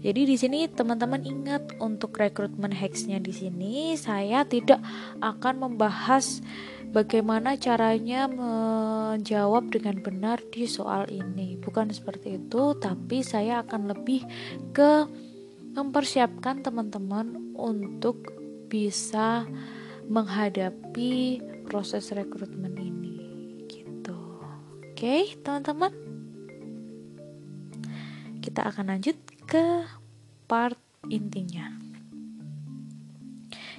Jadi 0.00 0.22
di 0.24 0.36
sini 0.38 0.64
teman-teman 0.70 1.20
ingat 1.26 1.76
untuk 1.82 2.14
rekrutmen 2.14 2.72
hacksnya 2.72 3.18
di 3.18 3.34
sini 3.34 3.98
saya 3.98 4.46
tidak 4.46 4.80
akan 5.20 5.66
membahas 5.66 6.40
bagaimana 6.94 7.58
caranya 7.58 8.24
menjawab 8.30 9.68
dengan 9.68 9.98
benar 10.00 10.38
di 10.54 10.64
soal 10.70 11.10
ini. 11.10 11.58
Bukan 11.58 11.90
seperti 11.90 12.38
itu, 12.38 12.78
tapi 12.78 13.26
saya 13.26 13.66
akan 13.66 13.92
lebih 13.92 14.24
ke 14.72 15.04
mempersiapkan 15.74 16.64
teman-teman 16.64 17.52
untuk 17.58 18.30
bisa 18.70 19.44
menghadapi 20.10 21.38
proses 21.70 22.10
rekrutmen 22.10 22.74
ini 22.74 23.18
gitu. 23.70 24.42
Oke, 24.90 25.38
teman-teman. 25.38 25.94
Kita 28.42 28.66
akan 28.66 28.90
lanjut 28.90 29.14
ke 29.46 29.86
part 30.50 30.74
intinya. 31.06 31.70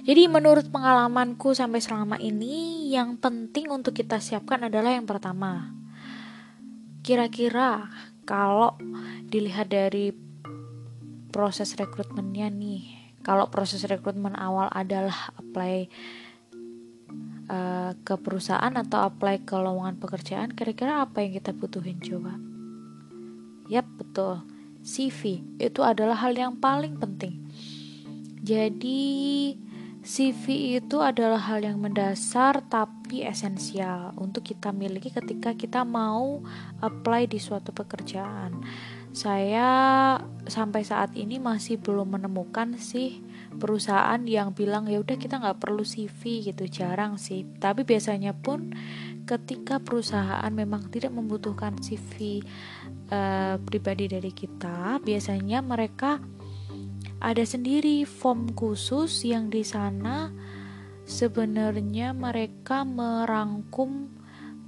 Jadi 0.02 0.26
menurut 0.26 0.66
pengalamanku 0.72 1.54
sampai 1.54 1.78
selama 1.78 2.16
ini 2.18 2.90
yang 2.90 3.20
penting 3.20 3.70
untuk 3.70 3.94
kita 3.94 4.18
siapkan 4.18 4.66
adalah 4.66 4.96
yang 4.96 5.06
pertama. 5.06 5.70
Kira-kira 7.06 7.86
kalau 8.24 8.74
dilihat 9.28 9.70
dari 9.70 10.10
proses 11.30 11.78
rekrutmennya 11.78 12.50
nih, 12.50 13.14
kalau 13.22 13.46
proses 13.54 13.86
rekrutmen 13.86 14.34
awal 14.34 14.66
adalah 14.74 15.30
apply 15.38 15.86
uh, 17.52 17.92
ke 18.00 18.16
perusahaan 18.16 18.72
atau 18.72 19.04
apply 19.04 19.44
ke 19.44 19.52
lowongan 19.52 20.00
pekerjaan, 20.00 20.56
kira-kira 20.56 21.04
apa 21.04 21.20
yang 21.20 21.36
kita 21.36 21.52
butuhin 21.52 22.00
coba? 22.00 22.40
Yap, 23.68 23.86
betul. 24.00 24.40
CV 24.82 25.44
itu 25.62 25.80
adalah 25.84 26.18
hal 26.18 26.34
yang 26.34 26.58
paling 26.58 26.98
penting. 26.98 27.38
Jadi 28.42 29.54
CV 30.02 30.82
itu 30.82 30.98
adalah 30.98 31.38
hal 31.38 31.62
yang 31.62 31.78
mendasar 31.78 32.66
tapi 32.66 33.22
esensial 33.22 34.10
untuk 34.18 34.42
kita 34.42 34.74
miliki 34.74 35.14
ketika 35.14 35.54
kita 35.54 35.86
mau 35.86 36.42
apply 36.82 37.30
di 37.30 37.38
suatu 37.38 37.70
pekerjaan. 37.70 38.66
Saya 39.14 40.18
sampai 40.50 40.82
saat 40.82 41.14
ini 41.14 41.38
masih 41.38 41.78
belum 41.78 42.18
menemukan 42.18 42.74
sih 42.82 43.22
perusahaan 43.56 44.20
yang 44.24 44.52
bilang 44.52 44.88
ya 44.88 45.00
udah 45.00 45.16
kita 45.16 45.40
nggak 45.40 45.58
perlu 45.60 45.82
CV 45.82 46.52
gitu 46.52 46.68
jarang 46.68 47.16
sih. 47.16 47.48
Tapi 47.58 47.82
biasanya 47.82 48.36
pun 48.36 48.72
ketika 49.24 49.80
perusahaan 49.80 50.50
memang 50.52 50.92
tidak 50.92 51.14
membutuhkan 51.14 51.78
CV 51.80 52.42
uh, 53.08 53.14
eh, 53.14 53.56
pribadi 53.62 54.10
dari 54.12 54.32
kita, 54.34 55.00
biasanya 55.00 55.64
mereka 55.64 56.20
ada 57.22 57.44
sendiri 57.46 58.02
form 58.02 58.50
khusus 58.52 59.22
yang 59.22 59.46
di 59.48 59.62
sana 59.62 60.34
sebenarnya 61.06 62.14
mereka 62.14 62.82
merangkum 62.86 64.11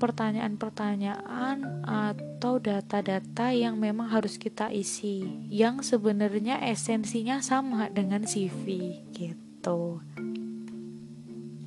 pertanyaan-pertanyaan 0.04 1.88
atau 1.88 2.60
data-data 2.60 3.56
yang 3.56 3.80
memang 3.80 4.12
harus 4.12 4.36
kita 4.36 4.68
isi 4.68 5.24
yang 5.48 5.80
sebenarnya 5.80 6.60
esensinya 6.60 7.40
sama 7.40 7.88
dengan 7.88 8.28
CV 8.28 9.00
gitu. 9.16 10.04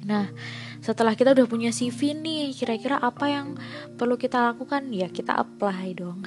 Nah, 0.05 0.29
setelah 0.85 1.17
kita 1.17 1.33
udah 1.33 1.49
punya 1.49 1.73
CV 1.73 2.13
nih, 2.13 2.53
kira-kira 2.53 3.01
apa 3.01 3.25
yang 3.25 3.57
perlu 3.97 4.21
kita 4.21 4.53
lakukan? 4.53 4.85
Ya, 4.93 5.09
kita 5.09 5.33
apply 5.33 5.97
dong. 5.97 6.21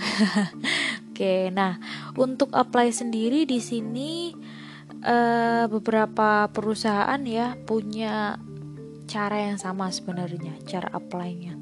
Oke, 1.14 1.52
nah 1.54 1.76
untuk 2.16 2.50
apply 2.50 2.90
sendiri 2.90 3.44
di 3.44 3.60
sini 3.60 4.32
uh, 5.04 5.68
beberapa 5.68 6.48
perusahaan 6.48 7.20
ya 7.22 7.54
punya 7.60 8.40
cara 9.04 9.52
yang 9.52 9.60
sama 9.60 9.92
sebenarnya, 9.92 10.56
cara 10.64 10.88
apply-nya. 10.96 11.59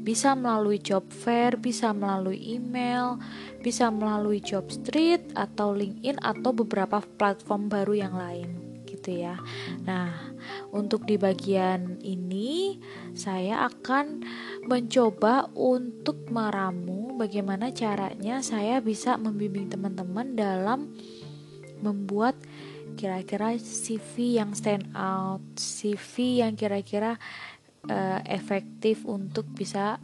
Bisa 0.00 0.32
melalui 0.32 0.80
job 0.80 1.04
fair, 1.12 1.60
bisa 1.60 1.92
melalui 1.92 2.40
email, 2.56 3.20
bisa 3.60 3.92
melalui 3.92 4.40
job 4.40 4.66
street 4.72 5.32
atau 5.36 5.76
LinkedIn 5.76 6.18
atau 6.24 6.50
beberapa 6.56 7.04
platform 7.20 7.68
baru 7.68 7.94
yang 8.08 8.14
lain 8.16 8.70
gitu 8.90 9.22
ya. 9.22 9.38
Nah, 9.86 10.34
untuk 10.74 11.06
di 11.06 11.16
bagian 11.16 12.02
ini 12.02 12.76
saya 13.16 13.64
akan 13.70 14.24
mencoba 14.66 15.48
untuk 15.54 16.28
meramu 16.28 17.16
bagaimana 17.16 17.70
caranya 17.70 18.44
saya 18.44 18.82
bisa 18.82 19.16
membimbing 19.16 19.70
teman-teman 19.70 20.36
dalam 20.36 20.92
membuat 21.80 22.36
kira-kira 22.98 23.56
CV 23.56 24.36
yang 24.36 24.52
stand 24.52 24.92
out, 24.92 25.40
CV 25.56 26.44
yang 26.44 26.52
kira-kira 26.58 27.16
uh, 27.88 28.20
efektif 28.28 29.06
untuk 29.08 29.48
bisa 29.54 30.02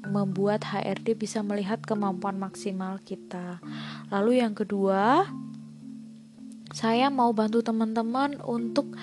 membuat 0.00 0.64
HRD 0.64 1.12
bisa 1.12 1.44
melihat 1.44 1.80
kemampuan 1.84 2.40
maksimal 2.40 2.96
kita. 3.04 3.60
Lalu 4.08 4.40
yang 4.40 4.56
kedua, 4.56 5.28
saya 6.72 7.12
mau 7.12 7.30
bantu 7.36 7.60
teman-teman 7.60 8.40
untuk 8.40 8.96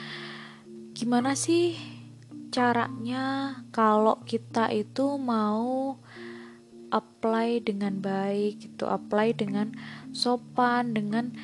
gimana 0.97 1.37
sih 1.37 1.77
caranya 2.49 3.53
kalau 3.69 4.17
kita 4.25 4.73
itu 4.73 5.21
mau 5.21 6.01
apply 6.89 7.61
dengan 7.61 7.99
baik 7.99 8.63
gitu 8.63 8.87
apply 8.87 9.35
dengan 9.35 9.75
sopan 10.15 10.95
dengan 10.95 11.35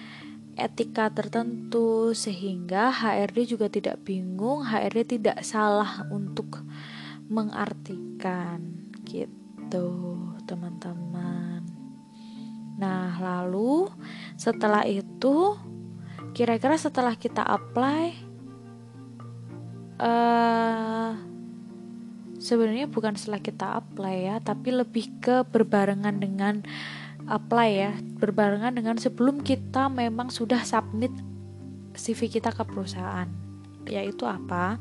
etika 0.53 1.10
tertentu 1.10 2.13
sehingga 2.13 2.93
HRD 2.93 3.57
juga 3.57 3.67
tidak 3.69 4.05
bingung 4.05 4.65
HRD 4.65 5.19
tidak 5.19 5.41
salah 5.41 6.05
untuk 6.13 6.62
mengartikan. 7.27 8.89
Gitu 9.03 9.86
teman-teman. 10.45 11.65
Nah 12.77 13.17
lalu 13.17 13.89
setelah 14.38 14.86
itu 14.86 15.57
kira-kira 16.33 16.74
setelah 16.77 17.13
kita 17.13 17.45
apply 17.45 18.33
uh, 20.01 21.13
sebenarnya 22.41 22.89
bukan 22.89 23.13
setelah 23.15 23.39
kita 23.39 23.79
apply 23.79 24.15
ya 24.33 24.36
tapi 24.41 24.74
lebih 24.74 25.13
ke 25.22 25.45
berbarengan 25.48 26.17
dengan 26.17 26.65
apply 27.27 27.69
ya 27.71 27.91
berbarengan 28.19 28.75
dengan 28.75 28.95
sebelum 28.99 29.43
kita 29.43 29.87
memang 29.87 30.31
sudah 30.31 30.63
submit 30.63 31.11
CV 31.95 32.27
kita 32.29 32.51
ke 32.51 32.63
perusahaan. 32.65 33.29
Yaitu 33.87 34.25
apa? 34.25 34.79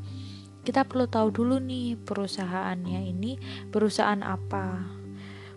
Kita 0.62 0.86
perlu 0.86 1.10
tahu 1.10 1.28
dulu 1.34 1.58
nih 1.58 1.98
perusahaannya 1.98 3.00
ini 3.10 3.38
perusahaan 3.70 4.22
apa. 4.22 4.86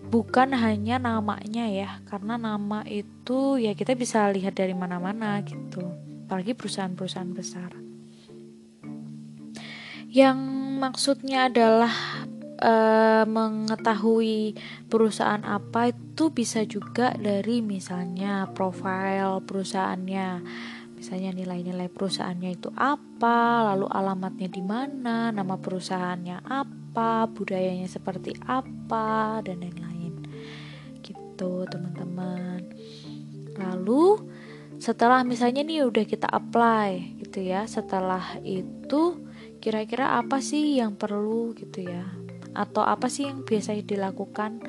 Bukan 0.05 0.53
hanya 0.53 1.01
namanya 1.01 1.65
ya 1.65 2.01
karena 2.05 2.37
nama 2.37 2.85
itu 2.85 3.57
ya 3.57 3.73
kita 3.73 3.97
bisa 3.97 4.29
lihat 4.29 4.57
dari 4.57 4.73
mana-mana 4.73 5.41
gitu. 5.45 5.81
Apalagi 6.25 6.57
perusahaan-perusahaan 6.57 7.33
besar. 7.33 7.71
Yang 10.09 10.37
maksudnya 10.79 11.51
adalah 11.51 11.91
e, 12.55 12.73
mengetahui 13.27 14.55
perusahaan 14.87 15.43
apa 15.43 15.91
itu 15.91 16.31
bisa 16.31 16.63
juga 16.63 17.11
dari 17.15 17.59
misalnya 17.59 18.49
profil 18.51 19.43
perusahaannya. 19.43 20.29
Misalnya 20.95 21.35
nilai-nilai 21.35 21.91
perusahaannya 21.91 22.51
itu 22.55 22.71
apa 22.73 23.67
lalu 23.73 23.85
alamatnya 23.91 24.49
di 24.49 24.63
mana 24.63 25.29
nama 25.29 25.59
perusahaannya 25.59 26.47
apa 26.47 27.27
budayanya 27.29 27.91
seperti 27.91 28.31
apa 28.47 29.43
dan 29.43 29.59
lain-lain. 29.59 30.23
Gitu 31.03 31.67
teman-teman. 31.67 32.63
Lalu 33.59 34.23
setelah 34.75 35.23
misalnya 35.23 35.63
nih 35.63 35.87
udah 35.87 36.03
kita 36.03 36.27
apply 36.27 37.19
gitu 37.23 37.47
ya 37.47 37.63
setelah 37.63 38.39
itu 38.43 39.23
kira-kira 39.63 40.19
apa 40.19 40.43
sih 40.43 40.77
yang 40.77 40.99
perlu 40.99 41.55
gitu 41.55 41.87
ya 41.87 42.05
atau 42.55 42.81
apa 42.81 43.11
sih 43.11 43.27
yang 43.27 43.43
biasa 43.43 43.75
dilakukan? 43.83 44.63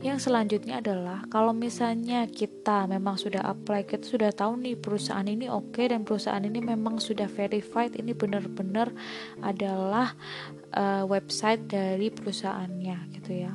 Yang 0.00 0.32
selanjutnya 0.32 0.80
adalah 0.80 1.28
kalau 1.28 1.52
misalnya 1.52 2.24
kita 2.24 2.88
memang 2.88 3.20
sudah 3.20 3.44
apply 3.44 3.84
kita 3.84 4.04
sudah 4.04 4.32
tahu 4.32 4.56
nih 4.56 4.76
perusahaan 4.76 5.28
ini 5.28 5.52
oke 5.52 5.76
okay, 5.76 5.92
dan 5.92 6.08
perusahaan 6.08 6.40
ini 6.40 6.56
memang 6.60 6.96
sudah 6.96 7.28
verified 7.28 7.92
ini 8.00 8.16
benar-benar 8.16 8.88
adalah 9.44 10.16
uh, 10.72 11.04
website 11.04 11.68
dari 11.68 12.08
perusahaannya 12.08 13.12
gitu 13.12 13.44
ya 13.44 13.52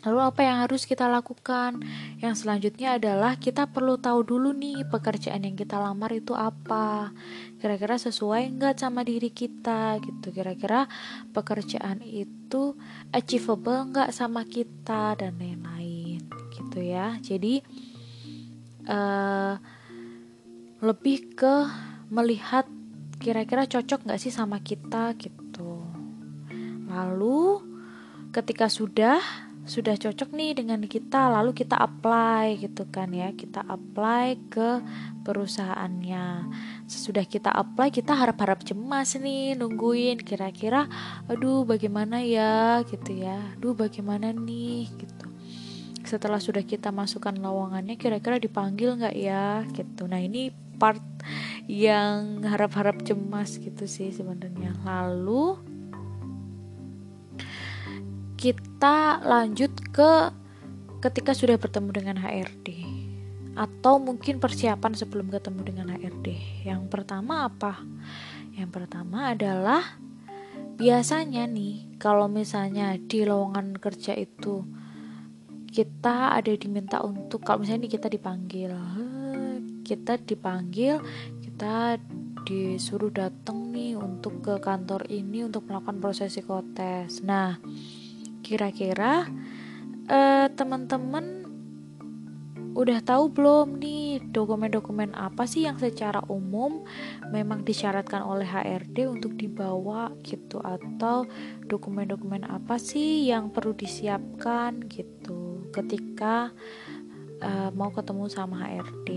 Lalu 0.00 0.18
apa 0.24 0.40
yang 0.40 0.64
harus 0.64 0.88
kita 0.88 1.04
lakukan? 1.12 1.84
Yang 2.24 2.44
selanjutnya 2.44 2.96
adalah 2.96 3.36
kita 3.36 3.68
perlu 3.68 4.00
tahu 4.00 4.24
dulu 4.24 4.56
nih 4.56 4.88
pekerjaan 4.88 5.44
yang 5.44 5.56
kita 5.60 5.76
lamar 5.76 6.16
itu 6.16 6.32
apa. 6.32 7.12
Kira-kira 7.60 8.00
sesuai 8.00 8.56
nggak 8.56 8.80
sama 8.80 9.04
diri 9.04 9.28
kita 9.28 10.00
gitu. 10.00 10.32
Kira-kira 10.32 10.88
pekerjaan 11.36 12.00
itu 12.00 12.80
achievable 13.12 13.92
nggak 13.92 14.10
sama 14.16 14.48
kita 14.48 15.20
dan 15.20 15.36
lain-lain 15.36 16.24
gitu 16.56 16.80
ya. 16.80 17.20
Jadi 17.20 17.60
uh, 18.88 19.60
lebih 20.80 21.36
ke 21.36 21.54
melihat 22.08 22.64
kira-kira 23.20 23.68
cocok 23.68 24.08
nggak 24.08 24.20
sih 24.20 24.32
sama 24.32 24.64
kita 24.64 25.12
gitu. 25.20 25.84
Lalu 26.88 27.60
ketika 28.32 28.72
sudah 28.72 29.49
sudah 29.70 29.94
cocok 29.94 30.34
nih 30.34 30.58
dengan 30.58 30.82
kita 30.82 31.30
lalu 31.30 31.54
kita 31.54 31.78
apply 31.78 32.58
gitu 32.58 32.90
kan 32.90 33.14
ya. 33.14 33.30
Kita 33.30 33.62
apply 33.62 34.50
ke 34.50 34.82
perusahaannya. 35.22 36.50
Sesudah 36.90 37.22
kita 37.22 37.54
apply 37.54 37.94
kita 37.94 38.18
harap-harap 38.18 38.66
cemas 38.66 39.14
nih 39.14 39.54
nungguin 39.54 40.26
kira-kira 40.26 40.90
aduh 41.30 41.62
bagaimana 41.62 42.18
ya? 42.18 42.82
gitu 42.82 43.14
ya. 43.14 43.38
Aduh 43.54 43.78
bagaimana 43.78 44.34
nih? 44.34 44.90
gitu. 44.90 45.26
Setelah 46.02 46.42
sudah 46.42 46.66
kita 46.66 46.90
masukkan 46.90 47.38
lowongannya 47.38 47.94
kira-kira 47.94 48.42
dipanggil 48.42 48.98
nggak 48.98 49.14
ya? 49.14 49.62
Gitu. 49.70 50.02
Nah 50.10 50.18
ini 50.18 50.50
part 50.82 50.98
yang 51.70 52.42
harap-harap 52.42 53.06
cemas 53.06 53.54
gitu 53.54 53.86
sih 53.86 54.10
sebenarnya. 54.10 54.74
Lalu 54.82 55.69
kita 58.40 59.20
lanjut 59.20 59.68
ke 59.92 60.32
ketika 61.04 61.36
sudah 61.36 61.60
bertemu 61.60 61.92
dengan 61.92 62.16
HRD 62.24 62.88
atau 63.52 64.00
mungkin 64.00 64.40
persiapan 64.40 64.96
sebelum 64.96 65.28
ketemu 65.28 65.60
dengan 65.60 65.86
HRD. 65.92 66.40
Yang 66.64 66.88
pertama 66.88 67.52
apa? 67.52 67.84
Yang 68.56 68.70
pertama 68.72 69.36
adalah 69.36 70.00
biasanya 70.80 71.44
nih 71.44 72.00
kalau 72.00 72.32
misalnya 72.32 72.96
di 72.96 73.28
lowongan 73.28 73.76
kerja 73.76 74.16
itu 74.16 74.64
kita 75.68 76.32
ada 76.32 76.48
diminta 76.56 77.04
untuk 77.04 77.44
kalau 77.44 77.60
misalnya 77.60 77.92
kita 77.92 78.08
dipanggil 78.08 78.72
kita 79.84 80.16
dipanggil 80.16 80.96
kita 81.44 82.00
disuruh 82.48 83.12
datang 83.12 83.68
nih 83.68 84.00
untuk 84.00 84.40
ke 84.40 84.56
kantor 84.64 85.04
ini 85.12 85.44
untuk 85.44 85.68
melakukan 85.68 86.00
proses 86.00 86.32
psikotes. 86.32 87.20
Nah, 87.20 87.60
kira-kira 88.50 89.30
uh, 90.10 90.50
teman-teman 90.58 91.46
udah 92.74 92.98
tahu 93.02 93.30
belum 93.30 93.78
nih 93.78 94.18
dokumen-dokumen 94.30 95.14
apa 95.14 95.46
sih 95.46 95.70
yang 95.70 95.78
secara 95.78 96.22
umum 96.26 96.82
memang 97.30 97.62
disyaratkan 97.62 98.22
oleh 98.22 98.46
HRD 98.46 99.06
untuk 99.06 99.38
dibawa 99.38 100.10
gitu 100.26 100.58
atau 100.58 101.30
dokumen-dokumen 101.66 102.42
apa 102.42 102.74
sih 102.78 103.30
yang 103.30 103.54
perlu 103.54 103.70
disiapkan 103.74 104.82
gitu 104.90 105.70
ketika 105.70 106.50
uh, 107.42 107.70
mau 107.70 107.94
ketemu 107.94 108.26
sama 108.26 108.66
HRD. 108.66 109.10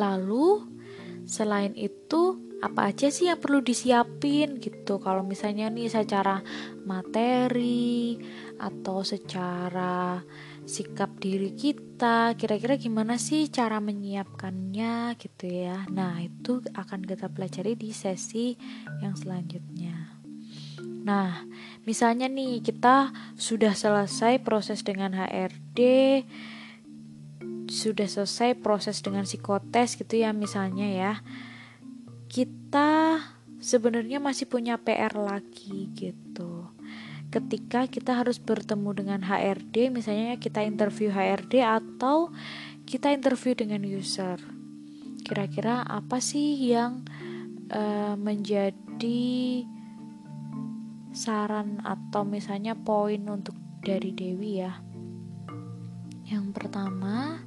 Lalu 0.00 0.64
selain 1.28 1.76
itu 1.76 2.51
apa 2.62 2.94
aja 2.94 3.10
sih 3.10 3.26
yang 3.26 3.42
perlu 3.42 3.58
disiapin 3.58 4.62
gitu? 4.62 5.02
Kalau 5.02 5.26
misalnya 5.26 5.66
nih 5.66 5.90
secara 5.90 6.38
materi 6.86 8.14
atau 8.62 9.02
secara 9.02 10.22
sikap 10.62 11.18
diri 11.18 11.58
kita 11.58 12.38
kira-kira 12.38 12.78
gimana 12.78 13.18
sih 13.18 13.50
cara 13.50 13.82
menyiapkannya 13.82 15.18
gitu 15.18 15.50
ya? 15.50 15.90
Nah 15.90 16.22
itu 16.22 16.62
akan 16.70 17.02
kita 17.02 17.26
pelajari 17.34 17.74
di 17.74 17.90
sesi 17.90 18.54
yang 19.02 19.18
selanjutnya. 19.18 20.22
Nah 21.02 21.42
misalnya 21.82 22.30
nih 22.30 22.62
kita 22.62 23.10
sudah 23.34 23.74
selesai 23.74 24.38
proses 24.38 24.86
dengan 24.86 25.18
HRD 25.18 25.80
sudah 27.72 28.06
selesai 28.06 28.54
proses 28.60 29.00
dengan 29.00 29.24
psikotes 29.24 29.96
gitu 29.96 30.20
ya 30.20 30.36
misalnya 30.36 30.86
ya 30.92 31.12
kita 32.32 33.20
sebenarnya 33.60 34.16
masih 34.16 34.48
punya 34.48 34.80
PR 34.80 35.12
lagi 35.12 35.92
gitu. 35.92 36.72
Ketika 37.28 37.84
kita 37.92 38.24
harus 38.24 38.40
bertemu 38.40 38.96
dengan 38.96 39.20
HRD 39.20 39.92
misalnya 39.92 40.40
kita 40.40 40.64
interview 40.64 41.12
HRD 41.12 41.60
atau 41.60 42.32
kita 42.88 43.12
interview 43.12 43.52
dengan 43.52 43.84
user. 43.84 44.40
Kira-kira 45.28 45.84
apa 45.84 46.24
sih 46.24 46.56
yang 46.56 47.04
uh, 47.68 48.16
menjadi 48.16 49.68
saran 51.12 51.84
atau 51.84 52.24
misalnya 52.24 52.72
poin 52.72 53.20
untuk 53.28 53.54
dari 53.84 54.08
Dewi 54.16 54.64
ya? 54.64 54.80
Yang 56.32 56.48
pertama 56.56 57.44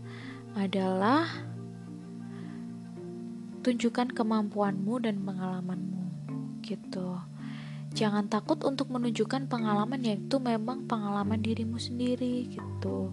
adalah 0.53 1.54
tunjukkan 3.65 4.13
kemampuanmu 4.13 5.01
dan 5.01 5.25
pengalamanmu 5.25 6.05
gitu. 6.61 7.17
Jangan 7.97 8.29
takut 8.29 8.61
untuk 8.61 8.93
menunjukkan 8.93 9.49
pengalaman 9.49 10.05
yaitu 10.05 10.37
memang 10.37 10.85
pengalaman 10.85 11.41
dirimu 11.41 11.81
sendiri 11.81 12.45
gitu. 12.53 13.09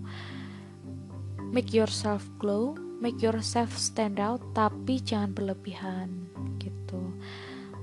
Make 1.48 1.72
yourself 1.72 2.28
glow 2.36 2.76
make 3.02 3.18
yourself 3.18 3.74
stand 3.74 4.22
out 4.22 4.38
tapi 4.54 5.02
jangan 5.02 5.34
berlebihan 5.34 6.30
gitu. 6.62 7.02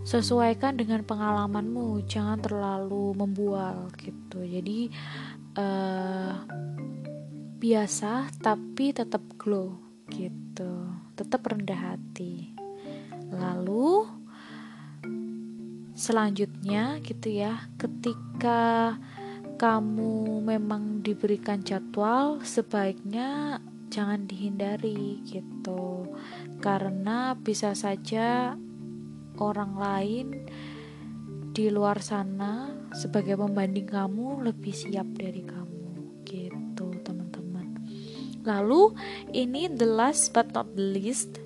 Sesuaikan 0.07 0.79
dengan 0.79 1.03
pengalamanmu 1.03 2.07
jangan 2.07 2.39
terlalu 2.39 3.11
membual 3.19 3.91
gitu. 3.99 4.39
Jadi 4.39 4.87
uh, 5.59 6.39
biasa 7.59 8.31
tapi 8.39 8.95
tetap 8.95 9.19
glow 9.35 9.75
gitu. 10.07 10.95
Tetap 11.19 11.43
rendah 11.43 11.99
hati 11.99 12.58
lalu 13.29 14.09
selanjutnya 15.99 17.03
gitu 17.03 17.27
ya 17.27 17.67
ketika 17.75 18.95
kamu 19.59 20.39
memang 20.39 21.03
diberikan 21.03 21.59
jadwal 21.59 22.39
sebaiknya 22.39 23.59
jangan 23.91 24.23
dihindari 24.23 25.19
gitu. 25.27 26.07
Karena 26.63 27.35
bisa 27.35 27.75
saja 27.75 28.55
orang 29.35 29.73
lain 29.75 30.27
di 31.51 31.67
luar 31.67 31.99
sana 31.99 32.71
sebagai 32.95 33.35
pembanding 33.35 33.89
kamu 33.89 34.47
lebih 34.47 34.71
siap 34.71 35.11
dari 35.19 35.43
kamu 35.43 36.23
gitu 36.23 36.95
teman-teman. 37.03 37.75
Lalu 38.47 38.95
ini 39.35 39.67
the 39.67 39.83
last 39.83 40.31
but 40.31 40.47
not 40.55 40.71
the 40.79 40.95
least 40.95 41.43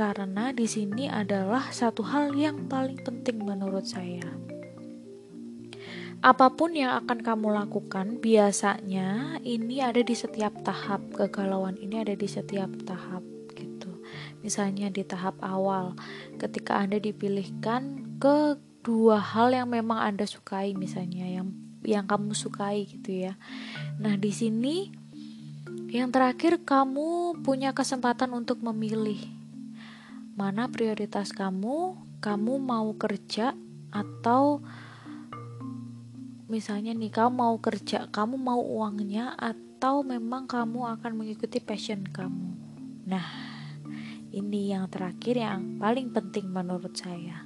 karena 0.00 0.48
di 0.56 0.64
sini 0.64 1.12
adalah 1.12 1.68
satu 1.68 2.00
hal 2.00 2.32
yang 2.32 2.72
paling 2.72 2.96
penting 3.04 3.44
menurut 3.44 3.84
saya. 3.84 4.24
Apa 6.24 6.56
pun 6.56 6.72
yang 6.72 7.04
akan 7.04 7.20
kamu 7.20 7.52
lakukan, 7.52 8.16
biasanya 8.16 9.36
ini 9.44 9.84
ada 9.84 10.00
di 10.00 10.16
setiap 10.16 10.56
tahap 10.64 11.04
kegalauan 11.12 11.76
ini 11.76 12.00
ada 12.00 12.16
di 12.16 12.24
setiap 12.24 12.72
tahap 12.88 13.20
gitu. 13.52 13.92
Misalnya 14.40 14.88
di 14.88 15.04
tahap 15.04 15.36
awal, 15.44 15.92
ketika 16.40 16.80
Anda 16.80 16.96
dipilihkan 16.96 18.16
ke 18.16 18.56
dua 18.80 19.20
hal 19.20 19.52
yang 19.52 19.68
memang 19.68 20.00
Anda 20.00 20.24
sukai 20.24 20.72
misalnya 20.72 21.28
yang 21.28 21.52
yang 21.84 22.08
kamu 22.08 22.32
sukai 22.32 22.88
gitu 22.88 23.28
ya. 23.28 23.36
Nah, 24.00 24.16
di 24.16 24.32
sini 24.32 24.88
yang 25.92 26.08
terakhir 26.08 26.64
kamu 26.64 27.44
punya 27.44 27.76
kesempatan 27.76 28.32
untuk 28.32 28.64
memilih 28.64 29.39
mana 30.40 30.72
prioritas 30.72 31.36
kamu, 31.36 32.00
kamu 32.24 32.64
mau 32.64 32.96
kerja 32.96 33.52
atau 33.92 34.64
misalnya 36.48 36.96
nih 36.96 37.12
kamu 37.12 37.28
mau 37.36 37.60
kerja, 37.60 38.08
kamu 38.08 38.40
mau 38.40 38.56
uangnya 38.64 39.36
atau 39.36 40.00
memang 40.00 40.48
kamu 40.48 40.96
akan 40.96 41.12
mengikuti 41.12 41.60
passion 41.60 42.08
kamu. 42.08 42.56
Nah, 43.04 43.28
ini 44.32 44.72
yang 44.72 44.88
terakhir 44.88 45.36
yang 45.36 45.76
paling 45.76 46.08
penting 46.08 46.48
menurut 46.48 46.96
saya. 46.96 47.44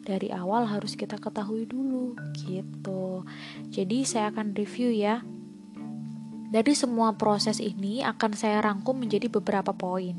Dari 0.00 0.32
awal 0.32 0.64
harus 0.64 0.96
kita 0.96 1.20
ketahui 1.20 1.68
dulu 1.68 2.16
gitu. 2.40 3.20
Jadi 3.68 4.08
saya 4.08 4.32
akan 4.32 4.56
review 4.56 4.88
ya 4.96 5.20
dari 6.50 6.74
semua 6.74 7.14
proses 7.14 7.62
ini 7.62 8.02
akan 8.02 8.34
saya 8.34 8.58
rangkum 8.58 8.98
menjadi 8.98 9.30
beberapa 9.30 9.70
poin. 9.70 10.18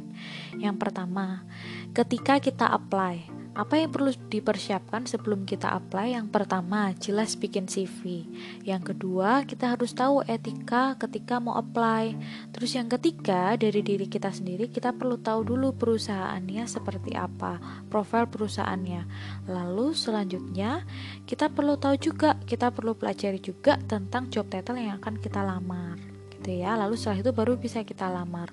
Yang 0.56 0.80
pertama, 0.80 1.44
ketika 1.92 2.40
kita 2.40 2.68
apply, 2.68 3.28
apa 3.52 3.76
yang 3.76 3.92
perlu 3.92 4.16
dipersiapkan 4.32 5.04
sebelum 5.04 5.44
kita 5.44 5.68
apply? 5.76 6.16
Yang 6.16 6.32
pertama, 6.32 6.96
jelas 6.96 7.36
bikin 7.36 7.68
CV. 7.68 8.24
Yang 8.64 8.96
kedua, 8.96 9.44
kita 9.44 9.76
harus 9.76 9.92
tahu 9.92 10.24
etika 10.24 10.96
ketika 10.96 11.44
mau 11.44 11.60
apply. 11.60 12.16
Terus 12.56 12.80
yang 12.80 12.88
ketiga, 12.88 13.60
dari 13.60 13.84
diri 13.84 14.08
kita 14.08 14.32
sendiri 14.32 14.72
kita 14.72 14.96
perlu 14.96 15.20
tahu 15.20 15.44
dulu 15.44 15.76
perusahaannya 15.76 16.64
seperti 16.64 17.12
apa, 17.14 17.60
profil 17.92 18.24
perusahaannya. 18.32 19.04
Lalu 19.52 19.92
selanjutnya, 19.92 20.88
kita 21.28 21.52
perlu 21.52 21.76
tahu 21.76 22.00
juga, 22.00 22.40
kita 22.48 22.72
perlu 22.72 22.96
pelajari 22.96 23.44
juga 23.44 23.76
tentang 23.84 24.32
job 24.32 24.48
title 24.48 24.80
yang 24.80 24.96
akan 25.04 25.20
kita 25.20 25.44
lamar 25.44 26.00
gitu 26.42 26.66
ya 26.66 26.74
lalu 26.74 26.98
setelah 26.98 27.22
itu 27.22 27.32
baru 27.38 27.54
bisa 27.62 27.86
kita 27.86 28.10
lamar 28.10 28.50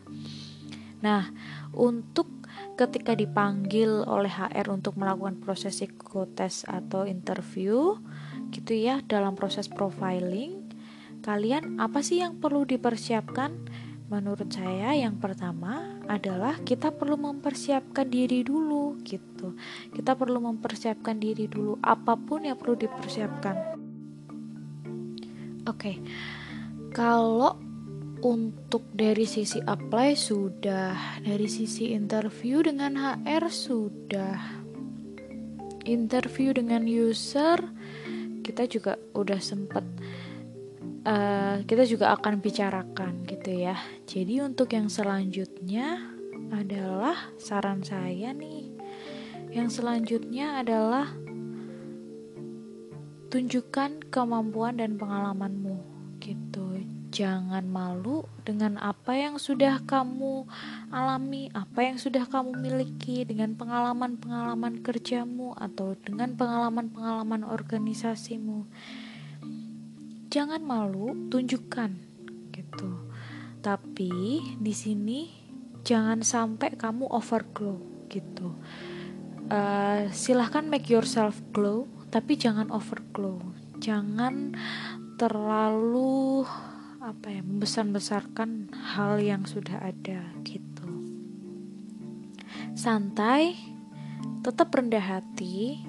nah 1.01 1.33
untuk 1.72 2.38
ketika 2.79 3.19
dipanggil 3.19 4.07
oleh 4.07 4.31
HR 4.31 4.71
untuk 4.71 4.95
melakukan 4.95 5.43
proses 5.43 5.83
psikotes 5.83 6.62
atau 6.62 7.11
interview 7.11 7.99
gitu 8.55 8.79
ya 8.79 9.03
dalam 9.03 9.35
proses 9.35 9.67
profiling 9.67 10.62
kalian 11.27 11.83
apa 11.83 12.07
sih 12.07 12.23
yang 12.23 12.38
perlu 12.38 12.62
dipersiapkan 12.62 13.67
menurut 14.09 14.47
saya 14.55 14.95
yang 14.95 15.19
pertama 15.19 15.99
adalah 16.07 16.57
kita 16.62 16.95
perlu 16.95 17.19
mempersiapkan 17.19 18.07
diri 18.07 18.47
dulu 18.47 18.95
gitu 19.03 19.59
kita 19.91 20.14
perlu 20.14 20.38
mempersiapkan 20.38 21.19
diri 21.19 21.51
dulu 21.51 21.83
apa 21.83 22.14
pun 22.14 22.47
yang 22.47 22.55
perlu 22.55 22.79
dipersiapkan 22.79 23.57
oke 25.67 25.77
okay. 25.77 25.99
kalau 26.95 27.67
untuk 28.24 28.83
dari 28.94 29.24
sisi 29.24 29.62
apply 29.62 30.18
sudah, 30.18 31.22
dari 31.22 31.46
sisi 31.46 31.94
interview 31.94 32.62
dengan 32.64 32.98
HR 32.98 33.46
sudah, 33.50 34.59
interview 35.88 36.52
dengan 36.52 36.85
user 36.85 37.62
kita 38.44 38.64
juga 38.64 38.96
udah 39.12 39.40
sempet 39.44 39.85
uh, 41.04 41.61
kita 41.68 41.85
juga 41.85 42.16
akan 42.16 42.40
bicarakan 42.40 43.28
gitu 43.28 43.68
ya. 43.68 43.76
Jadi 44.09 44.40
untuk 44.40 44.72
yang 44.72 44.88
selanjutnya 44.88 46.16
adalah 46.52 47.33
saran 47.37 47.85
saya 47.85 48.33
nih. 48.33 48.72
Yang 49.52 49.81
selanjutnya 49.81 50.64
adalah 50.64 51.12
tunjukkan 53.28 54.09
kemampuan 54.09 54.81
dan 54.81 54.96
pengalamanmu 54.96 55.76
gitu 56.24 56.78
Jangan 57.18 57.66
malu 57.66 58.22
dengan 58.46 58.78
apa 58.78 59.18
yang 59.18 59.42
sudah 59.42 59.83
kamu 59.83 60.46
alami, 60.94 61.50
apa 61.50 61.83
yang 61.83 61.98
sudah 61.98 62.22
kamu 62.31 62.54
miliki, 62.62 63.26
dengan 63.26 63.59
pengalaman-pengalaman 63.59 64.87
kerjamu, 64.87 65.50
atau 65.59 65.98
dengan 65.98 66.38
pengalaman-pengalaman 66.38 67.42
organisasimu. 67.42 68.70
Jangan 70.31 70.62
malu, 70.62 71.26
tunjukkan 71.26 71.90
gitu. 72.54 72.90
Tapi 73.66 74.54
di 74.54 74.70
sini 74.70 75.26
jangan 75.83 76.22
sampai 76.22 76.78
kamu 76.78 77.11
overglow 77.11 77.83
gitu. 78.14 78.54
Uh, 79.50 80.07
silahkan 80.14 80.62
make 80.70 80.87
yourself 80.87 81.42
glow, 81.50 81.90
tapi 82.14 82.38
jangan 82.38 82.70
overglow. 82.70 83.42
Jangan 83.83 84.54
terlalu 85.18 86.46
apa 87.09 87.33
ya 87.33 87.40
membesar-besarkan 87.40 88.68
hal 88.92 89.16
yang 89.16 89.49
sudah 89.49 89.81
ada 89.81 90.29
gitu. 90.44 90.85
Santai 92.77 93.57
tetap 94.44 94.68
rendah 94.77 95.01
hati 95.01 95.81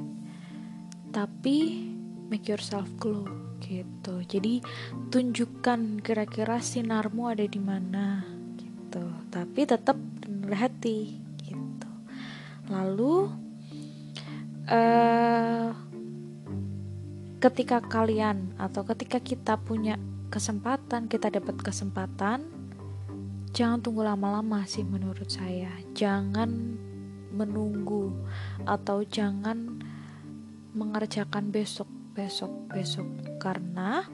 tapi 1.12 1.84
make 2.32 2.47
yourself 2.47 2.88
glow 2.95 3.27
gitu. 3.60 4.23
Jadi 4.23 4.63
tunjukkan 5.12 5.99
kira-kira 5.99 6.63
sinarmu 6.63 7.27
ada 7.27 7.43
di 7.43 7.60
mana 7.60 8.23
gitu. 8.55 9.03
Tapi 9.27 9.62
tetap 9.67 9.99
rendah 10.23 10.55
hati 10.71 11.19
gitu. 11.43 11.89
Lalu 12.71 13.27
uh, 14.71 15.75
ketika 17.43 17.84
kalian 17.84 18.55
atau 18.55 18.88
ketika 18.88 19.19
kita 19.19 19.60
punya 19.60 19.99
kesempatan 20.29 21.09
kita 21.09 21.33
dapat 21.33 21.57
kesempatan. 21.59 22.45
Jangan 23.49 23.81
tunggu 23.81 24.05
lama-lama 24.05 24.63
sih 24.69 24.85
menurut 24.85 25.25
saya. 25.25 25.73
Jangan 25.97 26.77
menunggu 27.33 28.13
atau 28.63 29.01
jangan 29.01 29.81
mengerjakan 30.77 31.49
besok 31.49 31.89
besok 32.13 32.53
besok. 32.69 33.09
Karena 33.41 34.05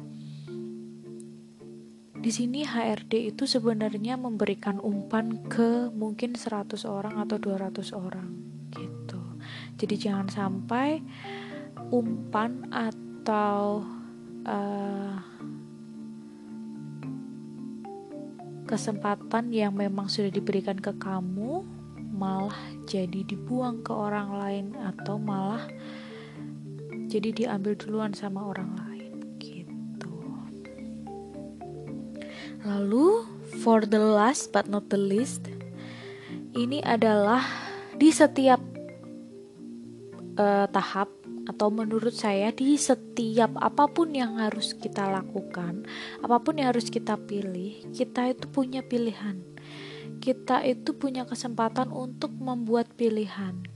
di 2.16 2.32
sini 2.34 2.66
HRD 2.66 3.36
itu 3.36 3.46
sebenarnya 3.46 4.18
memberikan 4.18 4.82
umpan 4.82 5.46
ke 5.46 5.94
mungkin 5.94 6.34
100 6.34 6.74
orang 6.90 7.22
atau 7.22 7.38
200 7.38 7.94
orang 7.94 8.30
gitu. 8.74 9.22
Jadi 9.78 9.96
jangan 10.00 10.32
sampai 10.32 11.06
umpan 11.94 12.66
atau 12.74 13.86
uh, 14.48 15.16
kesempatan 18.66 19.54
yang 19.54 19.78
memang 19.78 20.10
sudah 20.10 20.34
diberikan 20.34 20.78
ke 20.78 20.92
kamu 20.98 21.62
malah 22.16 22.58
jadi 22.90 23.22
dibuang 23.26 23.86
ke 23.86 23.92
orang 23.94 24.30
lain 24.42 24.66
atau 24.78 25.22
malah 25.22 25.64
jadi 27.06 27.32
diambil 27.32 27.78
duluan 27.78 28.12
sama 28.18 28.42
orang 28.42 28.74
lain 28.82 29.14
gitu. 29.38 30.14
Lalu 32.66 33.24
for 33.62 33.86
the 33.86 34.02
last 34.02 34.50
but 34.50 34.66
not 34.66 34.90
the 34.90 34.98
least 34.98 35.46
ini 36.56 36.80
adalah 36.82 37.44
di 37.96 38.10
setiap 38.10 38.60
uh, 40.40 40.66
tahap 40.72 41.12
atau 41.46 41.70
menurut 41.70 42.14
saya 42.14 42.50
di 42.50 42.78
setiap 42.78 43.54
apa 43.62 43.86
pun 43.90 44.14
yang 44.14 44.42
harus 44.42 44.74
kita 44.74 45.06
lakukan, 45.10 45.86
apa 46.22 46.38
pun 46.42 46.58
yang 46.58 46.74
harus 46.74 46.90
kita 46.90 47.16
pilih, 47.16 47.86
kita 47.94 48.34
itu 48.34 48.46
punya 48.50 48.82
pilihan. 48.82 49.42
Kita 50.22 50.66
itu 50.66 50.98
punya 50.98 51.26
kesempatan 51.30 51.94
untuk 51.94 52.34
membuat 52.34 52.90
pilihan 52.98 53.76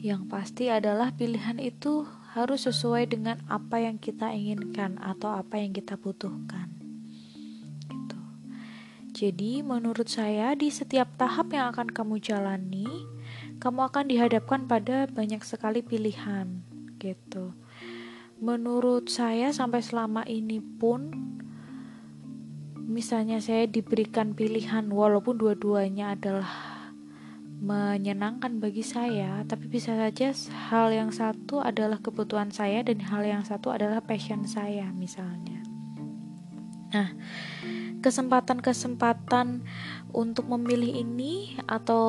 yang 0.00 0.32
pasti 0.32 0.72
adalah 0.72 1.12
pilihan 1.12 1.60
itu 1.60 2.08
harus 2.32 2.64
sesuai 2.64 3.12
dengan 3.12 3.36
apa 3.52 3.84
yang 3.84 4.00
kita 4.00 4.32
inginkan 4.32 4.96
atau 4.96 5.36
apa 5.36 5.60
yang 5.60 5.76
kita 5.76 6.00
butuhkan. 6.00 6.72
Gitu. 7.84 8.20
Jadi, 9.12 9.60
menurut 9.60 10.08
saya, 10.08 10.56
di 10.56 10.72
setiap 10.72 11.20
tahap 11.20 11.52
yang 11.52 11.76
akan 11.76 11.92
kamu 11.92 12.16
jalani, 12.16 12.88
kamu 13.60 13.92
akan 13.92 14.08
dihadapkan 14.08 14.64
pada 14.64 15.04
banyak 15.04 15.44
sekali 15.44 15.84
pilihan, 15.84 16.64
gitu. 16.96 17.52
Menurut 18.40 19.12
saya, 19.12 19.52
sampai 19.52 19.84
selama 19.84 20.24
ini 20.24 20.64
pun, 20.64 21.12
misalnya 22.72 23.36
saya 23.36 23.68
diberikan 23.68 24.32
pilihan, 24.32 24.88
walaupun 24.88 25.36
dua-duanya 25.36 26.16
adalah 26.16 26.48
menyenangkan 27.60 28.56
bagi 28.56 28.80
saya, 28.80 29.44
tapi 29.44 29.68
bisa 29.68 29.92
saja 29.92 30.32
hal 30.72 30.88
yang 30.96 31.12
satu 31.12 31.60
adalah 31.60 32.00
kebutuhan 32.00 32.48
saya 32.48 32.80
dan 32.80 33.04
hal 33.04 33.20
yang 33.20 33.44
satu 33.44 33.68
adalah 33.68 34.00
passion 34.00 34.48
saya, 34.48 34.88
misalnya. 34.96 35.60
Nah, 36.96 37.12
kesempatan-kesempatan 38.00 39.64
untuk 40.10 40.48
memilih 40.48 41.04
ini 41.04 41.56
atau 41.68 42.08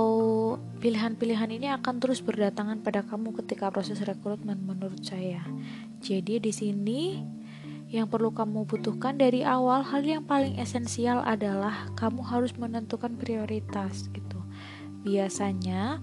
pilihan-pilihan 0.79 1.51
ini 1.51 1.67
akan 1.71 1.99
terus 2.01 2.23
berdatangan 2.23 2.81
pada 2.81 3.03
kamu 3.05 3.35
ketika 3.43 3.69
proses 3.69 4.01
rekrutmen 4.01 4.59
menurut 4.63 5.03
saya. 5.03 5.43
Jadi 6.01 6.41
di 6.41 6.51
sini 6.55 7.01
yang 7.91 8.07
perlu 8.07 8.31
kamu 8.31 8.65
butuhkan 8.65 9.19
dari 9.19 9.43
awal 9.43 9.83
hal 9.83 10.01
yang 10.01 10.23
paling 10.23 10.55
esensial 10.57 11.19
adalah 11.27 11.91
kamu 11.99 12.23
harus 12.23 12.55
menentukan 12.55 13.19
prioritas 13.19 14.07
gitu 14.15 14.31
Biasanya, 15.01 15.97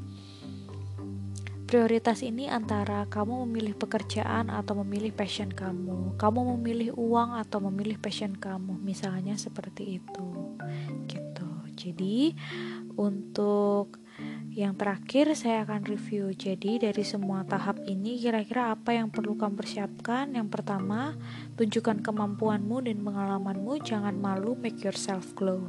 prioritas 1.69 2.25
ini 2.25 2.49
antara 2.49 3.05
kamu 3.13 3.45
memilih 3.45 3.77
pekerjaan 3.77 4.49
atau 4.49 4.81
memilih 4.81 5.13
passion 5.13 5.53
kamu, 5.53 6.17
kamu 6.17 6.57
memilih 6.57 6.97
uang 6.97 7.37
atau 7.37 7.61
memilih 7.69 8.01
passion 8.01 8.33
kamu, 8.33 8.81
misalnya 8.81 9.37
seperti 9.37 10.01
itu. 10.01 10.57
Gitu. 11.05 11.49
Jadi, 11.77 12.33
untuk 12.97 14.01
yang 14.59 14.75
terakhir 14.75 15.31
saya 15.39 15.63
akan 15.63 15.87
review. 15.87 16.35
Jadi 16.35 16.83
dari 16.83 17.05
semua 17.07 17.47
tahap 17.47 17.79
ini 17.87 18.19
kira-kira 18.19 18.75
apa 18.75 18.97
yang 18.97 19.13
perlu 19.13 19.39
kamu 19.39 19.55
persiapkan? 19.55 20.35
Yang 20.35 20.49
pertama, 20.51 21.15
tunjukkan 21.55 22.03
kemampuanmu 22.03 22.83
dan 22.83 22.99
pengalamanmu, 23.05 23.79
jangan 23.87 24.19
malu, 24.19 24.59
make 24.59 24.83
yourself 24.83 25.31
glow. 25.39 25.63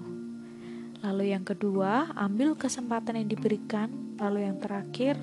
Lalu 1.06 1.38
yang 1.38 1.46
kedua, 1.46 2.12
ambil 2.18 2.58
kesempatan 2.58 3.22
yang 3.22 3.30
diberikan. 3.30 4.18
Lalu 4.18 4.50
yang 4.50 4.58
terakhir, 4.58 5.16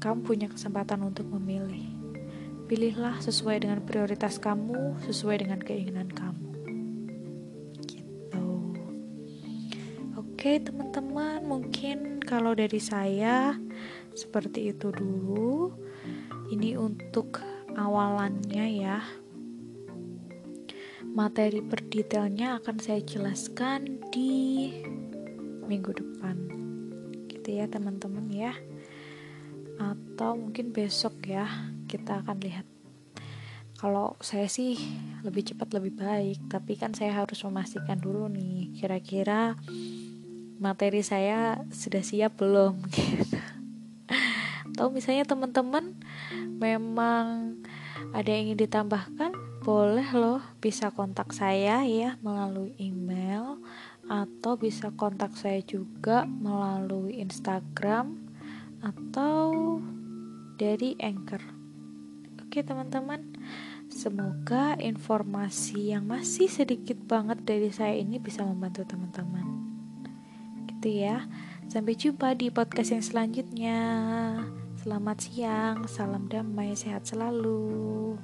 kamu 0.00 0.24
punya 0.24 0.48
kesempatan 0.48 1.04
untuk 1.04 1.28
memilih. 1.28 1.86
Pilihlah 2.66 3.20
sesuai 3.20 3.62
dengan 3.62 3.84
prioritas 3.84 4.40
kamu, 4.40 4.96
sesuai 5.04 5.44
dengan 5.44 5.60
keinginan 5.60 6.08
kamu. 6.08 6.50
Gitu. 7.84 8.46
Oke, 10.16 10.56
teman-teman, 10.58 11.44
mungkin 11.44 12.24
kalau 12.24 12.56
dari 12.56 12.80
saya 12.80 13.60
seperti 14.16 14.72
itu 14.72 14.88
dulu. 14.88 15.76
Ini 16.50 16.74
untuk 16.74 17.38
awalannya 17.78 18.66
ya 18.82 18.98
materi 21.10 21.58
per 21.58 21.82
detailnya 21.90 22.62
akan 22.62 22.76
saya 22.78 23.02
jelaskan 23.02 23.98
di 24.14 24.70
minggu 25.66 25.90
depan 25.94 26.36
gitu 27.26 27.58
ya 27.58 27.66
teman-teman 27.66 28.30
ya 28.30 28.54
atau 29.80 30.36
mungkin 30.36 30.76
besok 30.76 31.24
ya 31.24 31.48
kita 31.88 32.20
akan 32.20 32.36
lihat. 32.44 32.68
Kalau 33.80 34.12
saya 34.20 34.44
sih 34.44 34.76
lebih 35.24 35.40
cepat 35.40 35.72
lebih 35.72 35.96
baik 35.96 36.52
tapi 36.52 36.76
kan 36.76 36.92
saya 36.92 37.16
harus 37.16 37.40
memastikan 37.48 37.96
dulu 37.96 38.28
nih 38.28 38.76
kira-kira 38.76 39.56
materi 40.60 41.00
saya 41.00 41.64
sudah 41.72 42.04
siap 42.04 42.36
belum? 42.36 42.76
Gitu. 42.92 43.40
Atau 44.70 44.92
misalnya 44.92 45.28
teman-teman 45.28 45.96
memang 46.60 47.56
ada 48.12 48.28
yang 48.28 48.52
ingin 48.52 48.64
ditambahkan 48.64 49.32
boleh 49.60 50.08
loh 50.16 50.40
bisa 50.56 50.88
kontak 50.88 51.36
saya 51.36 51.84
ya 51.84 52.16
melalui 52.24 52.72
email 52.80 53.60
atau 54.08 54.56
bisa 54.56 54.88
kontak 54.96 55.36
saya 55.36 55.60
juga 55.60 56.24
melalui 56.24 57.20
Instagram 57.20 58.29
atau 58.80 59.78
dari 60.56 60.96
Anchor. 61.00 61.40
Oke, 62.40 62.60
teman-teman. 62.66 63.36
Semoga 63.90 64.78
informasi 64.78 65.94
yang 65.94 66.06
masih 66.06 66.46
sedikit 66.46 66.98
banget 67.06 67.42
dari 67.42 67.70
saya 67.70 67.94
ini 67.98 68.18
bisa 68.18 68.42
membantu 68.42 68.86
teman-teman. 68.86 69.46
Gitu 70.66 71.06
ya. 71.06 71.26
Sampai 71.70 71.94
jumpa 71.94 72.34
di 72.34 72.50
podcast 72.50 72.90
yang 72.90 73.04
selanjutnya. 73.04 73.78
Selamat 74.80 75.22
siang, 75.22 75.84
salam 75.86 76.26
damai, 76.26 76.72
sehat 76.72 77.04
selalu. 77.06 78.16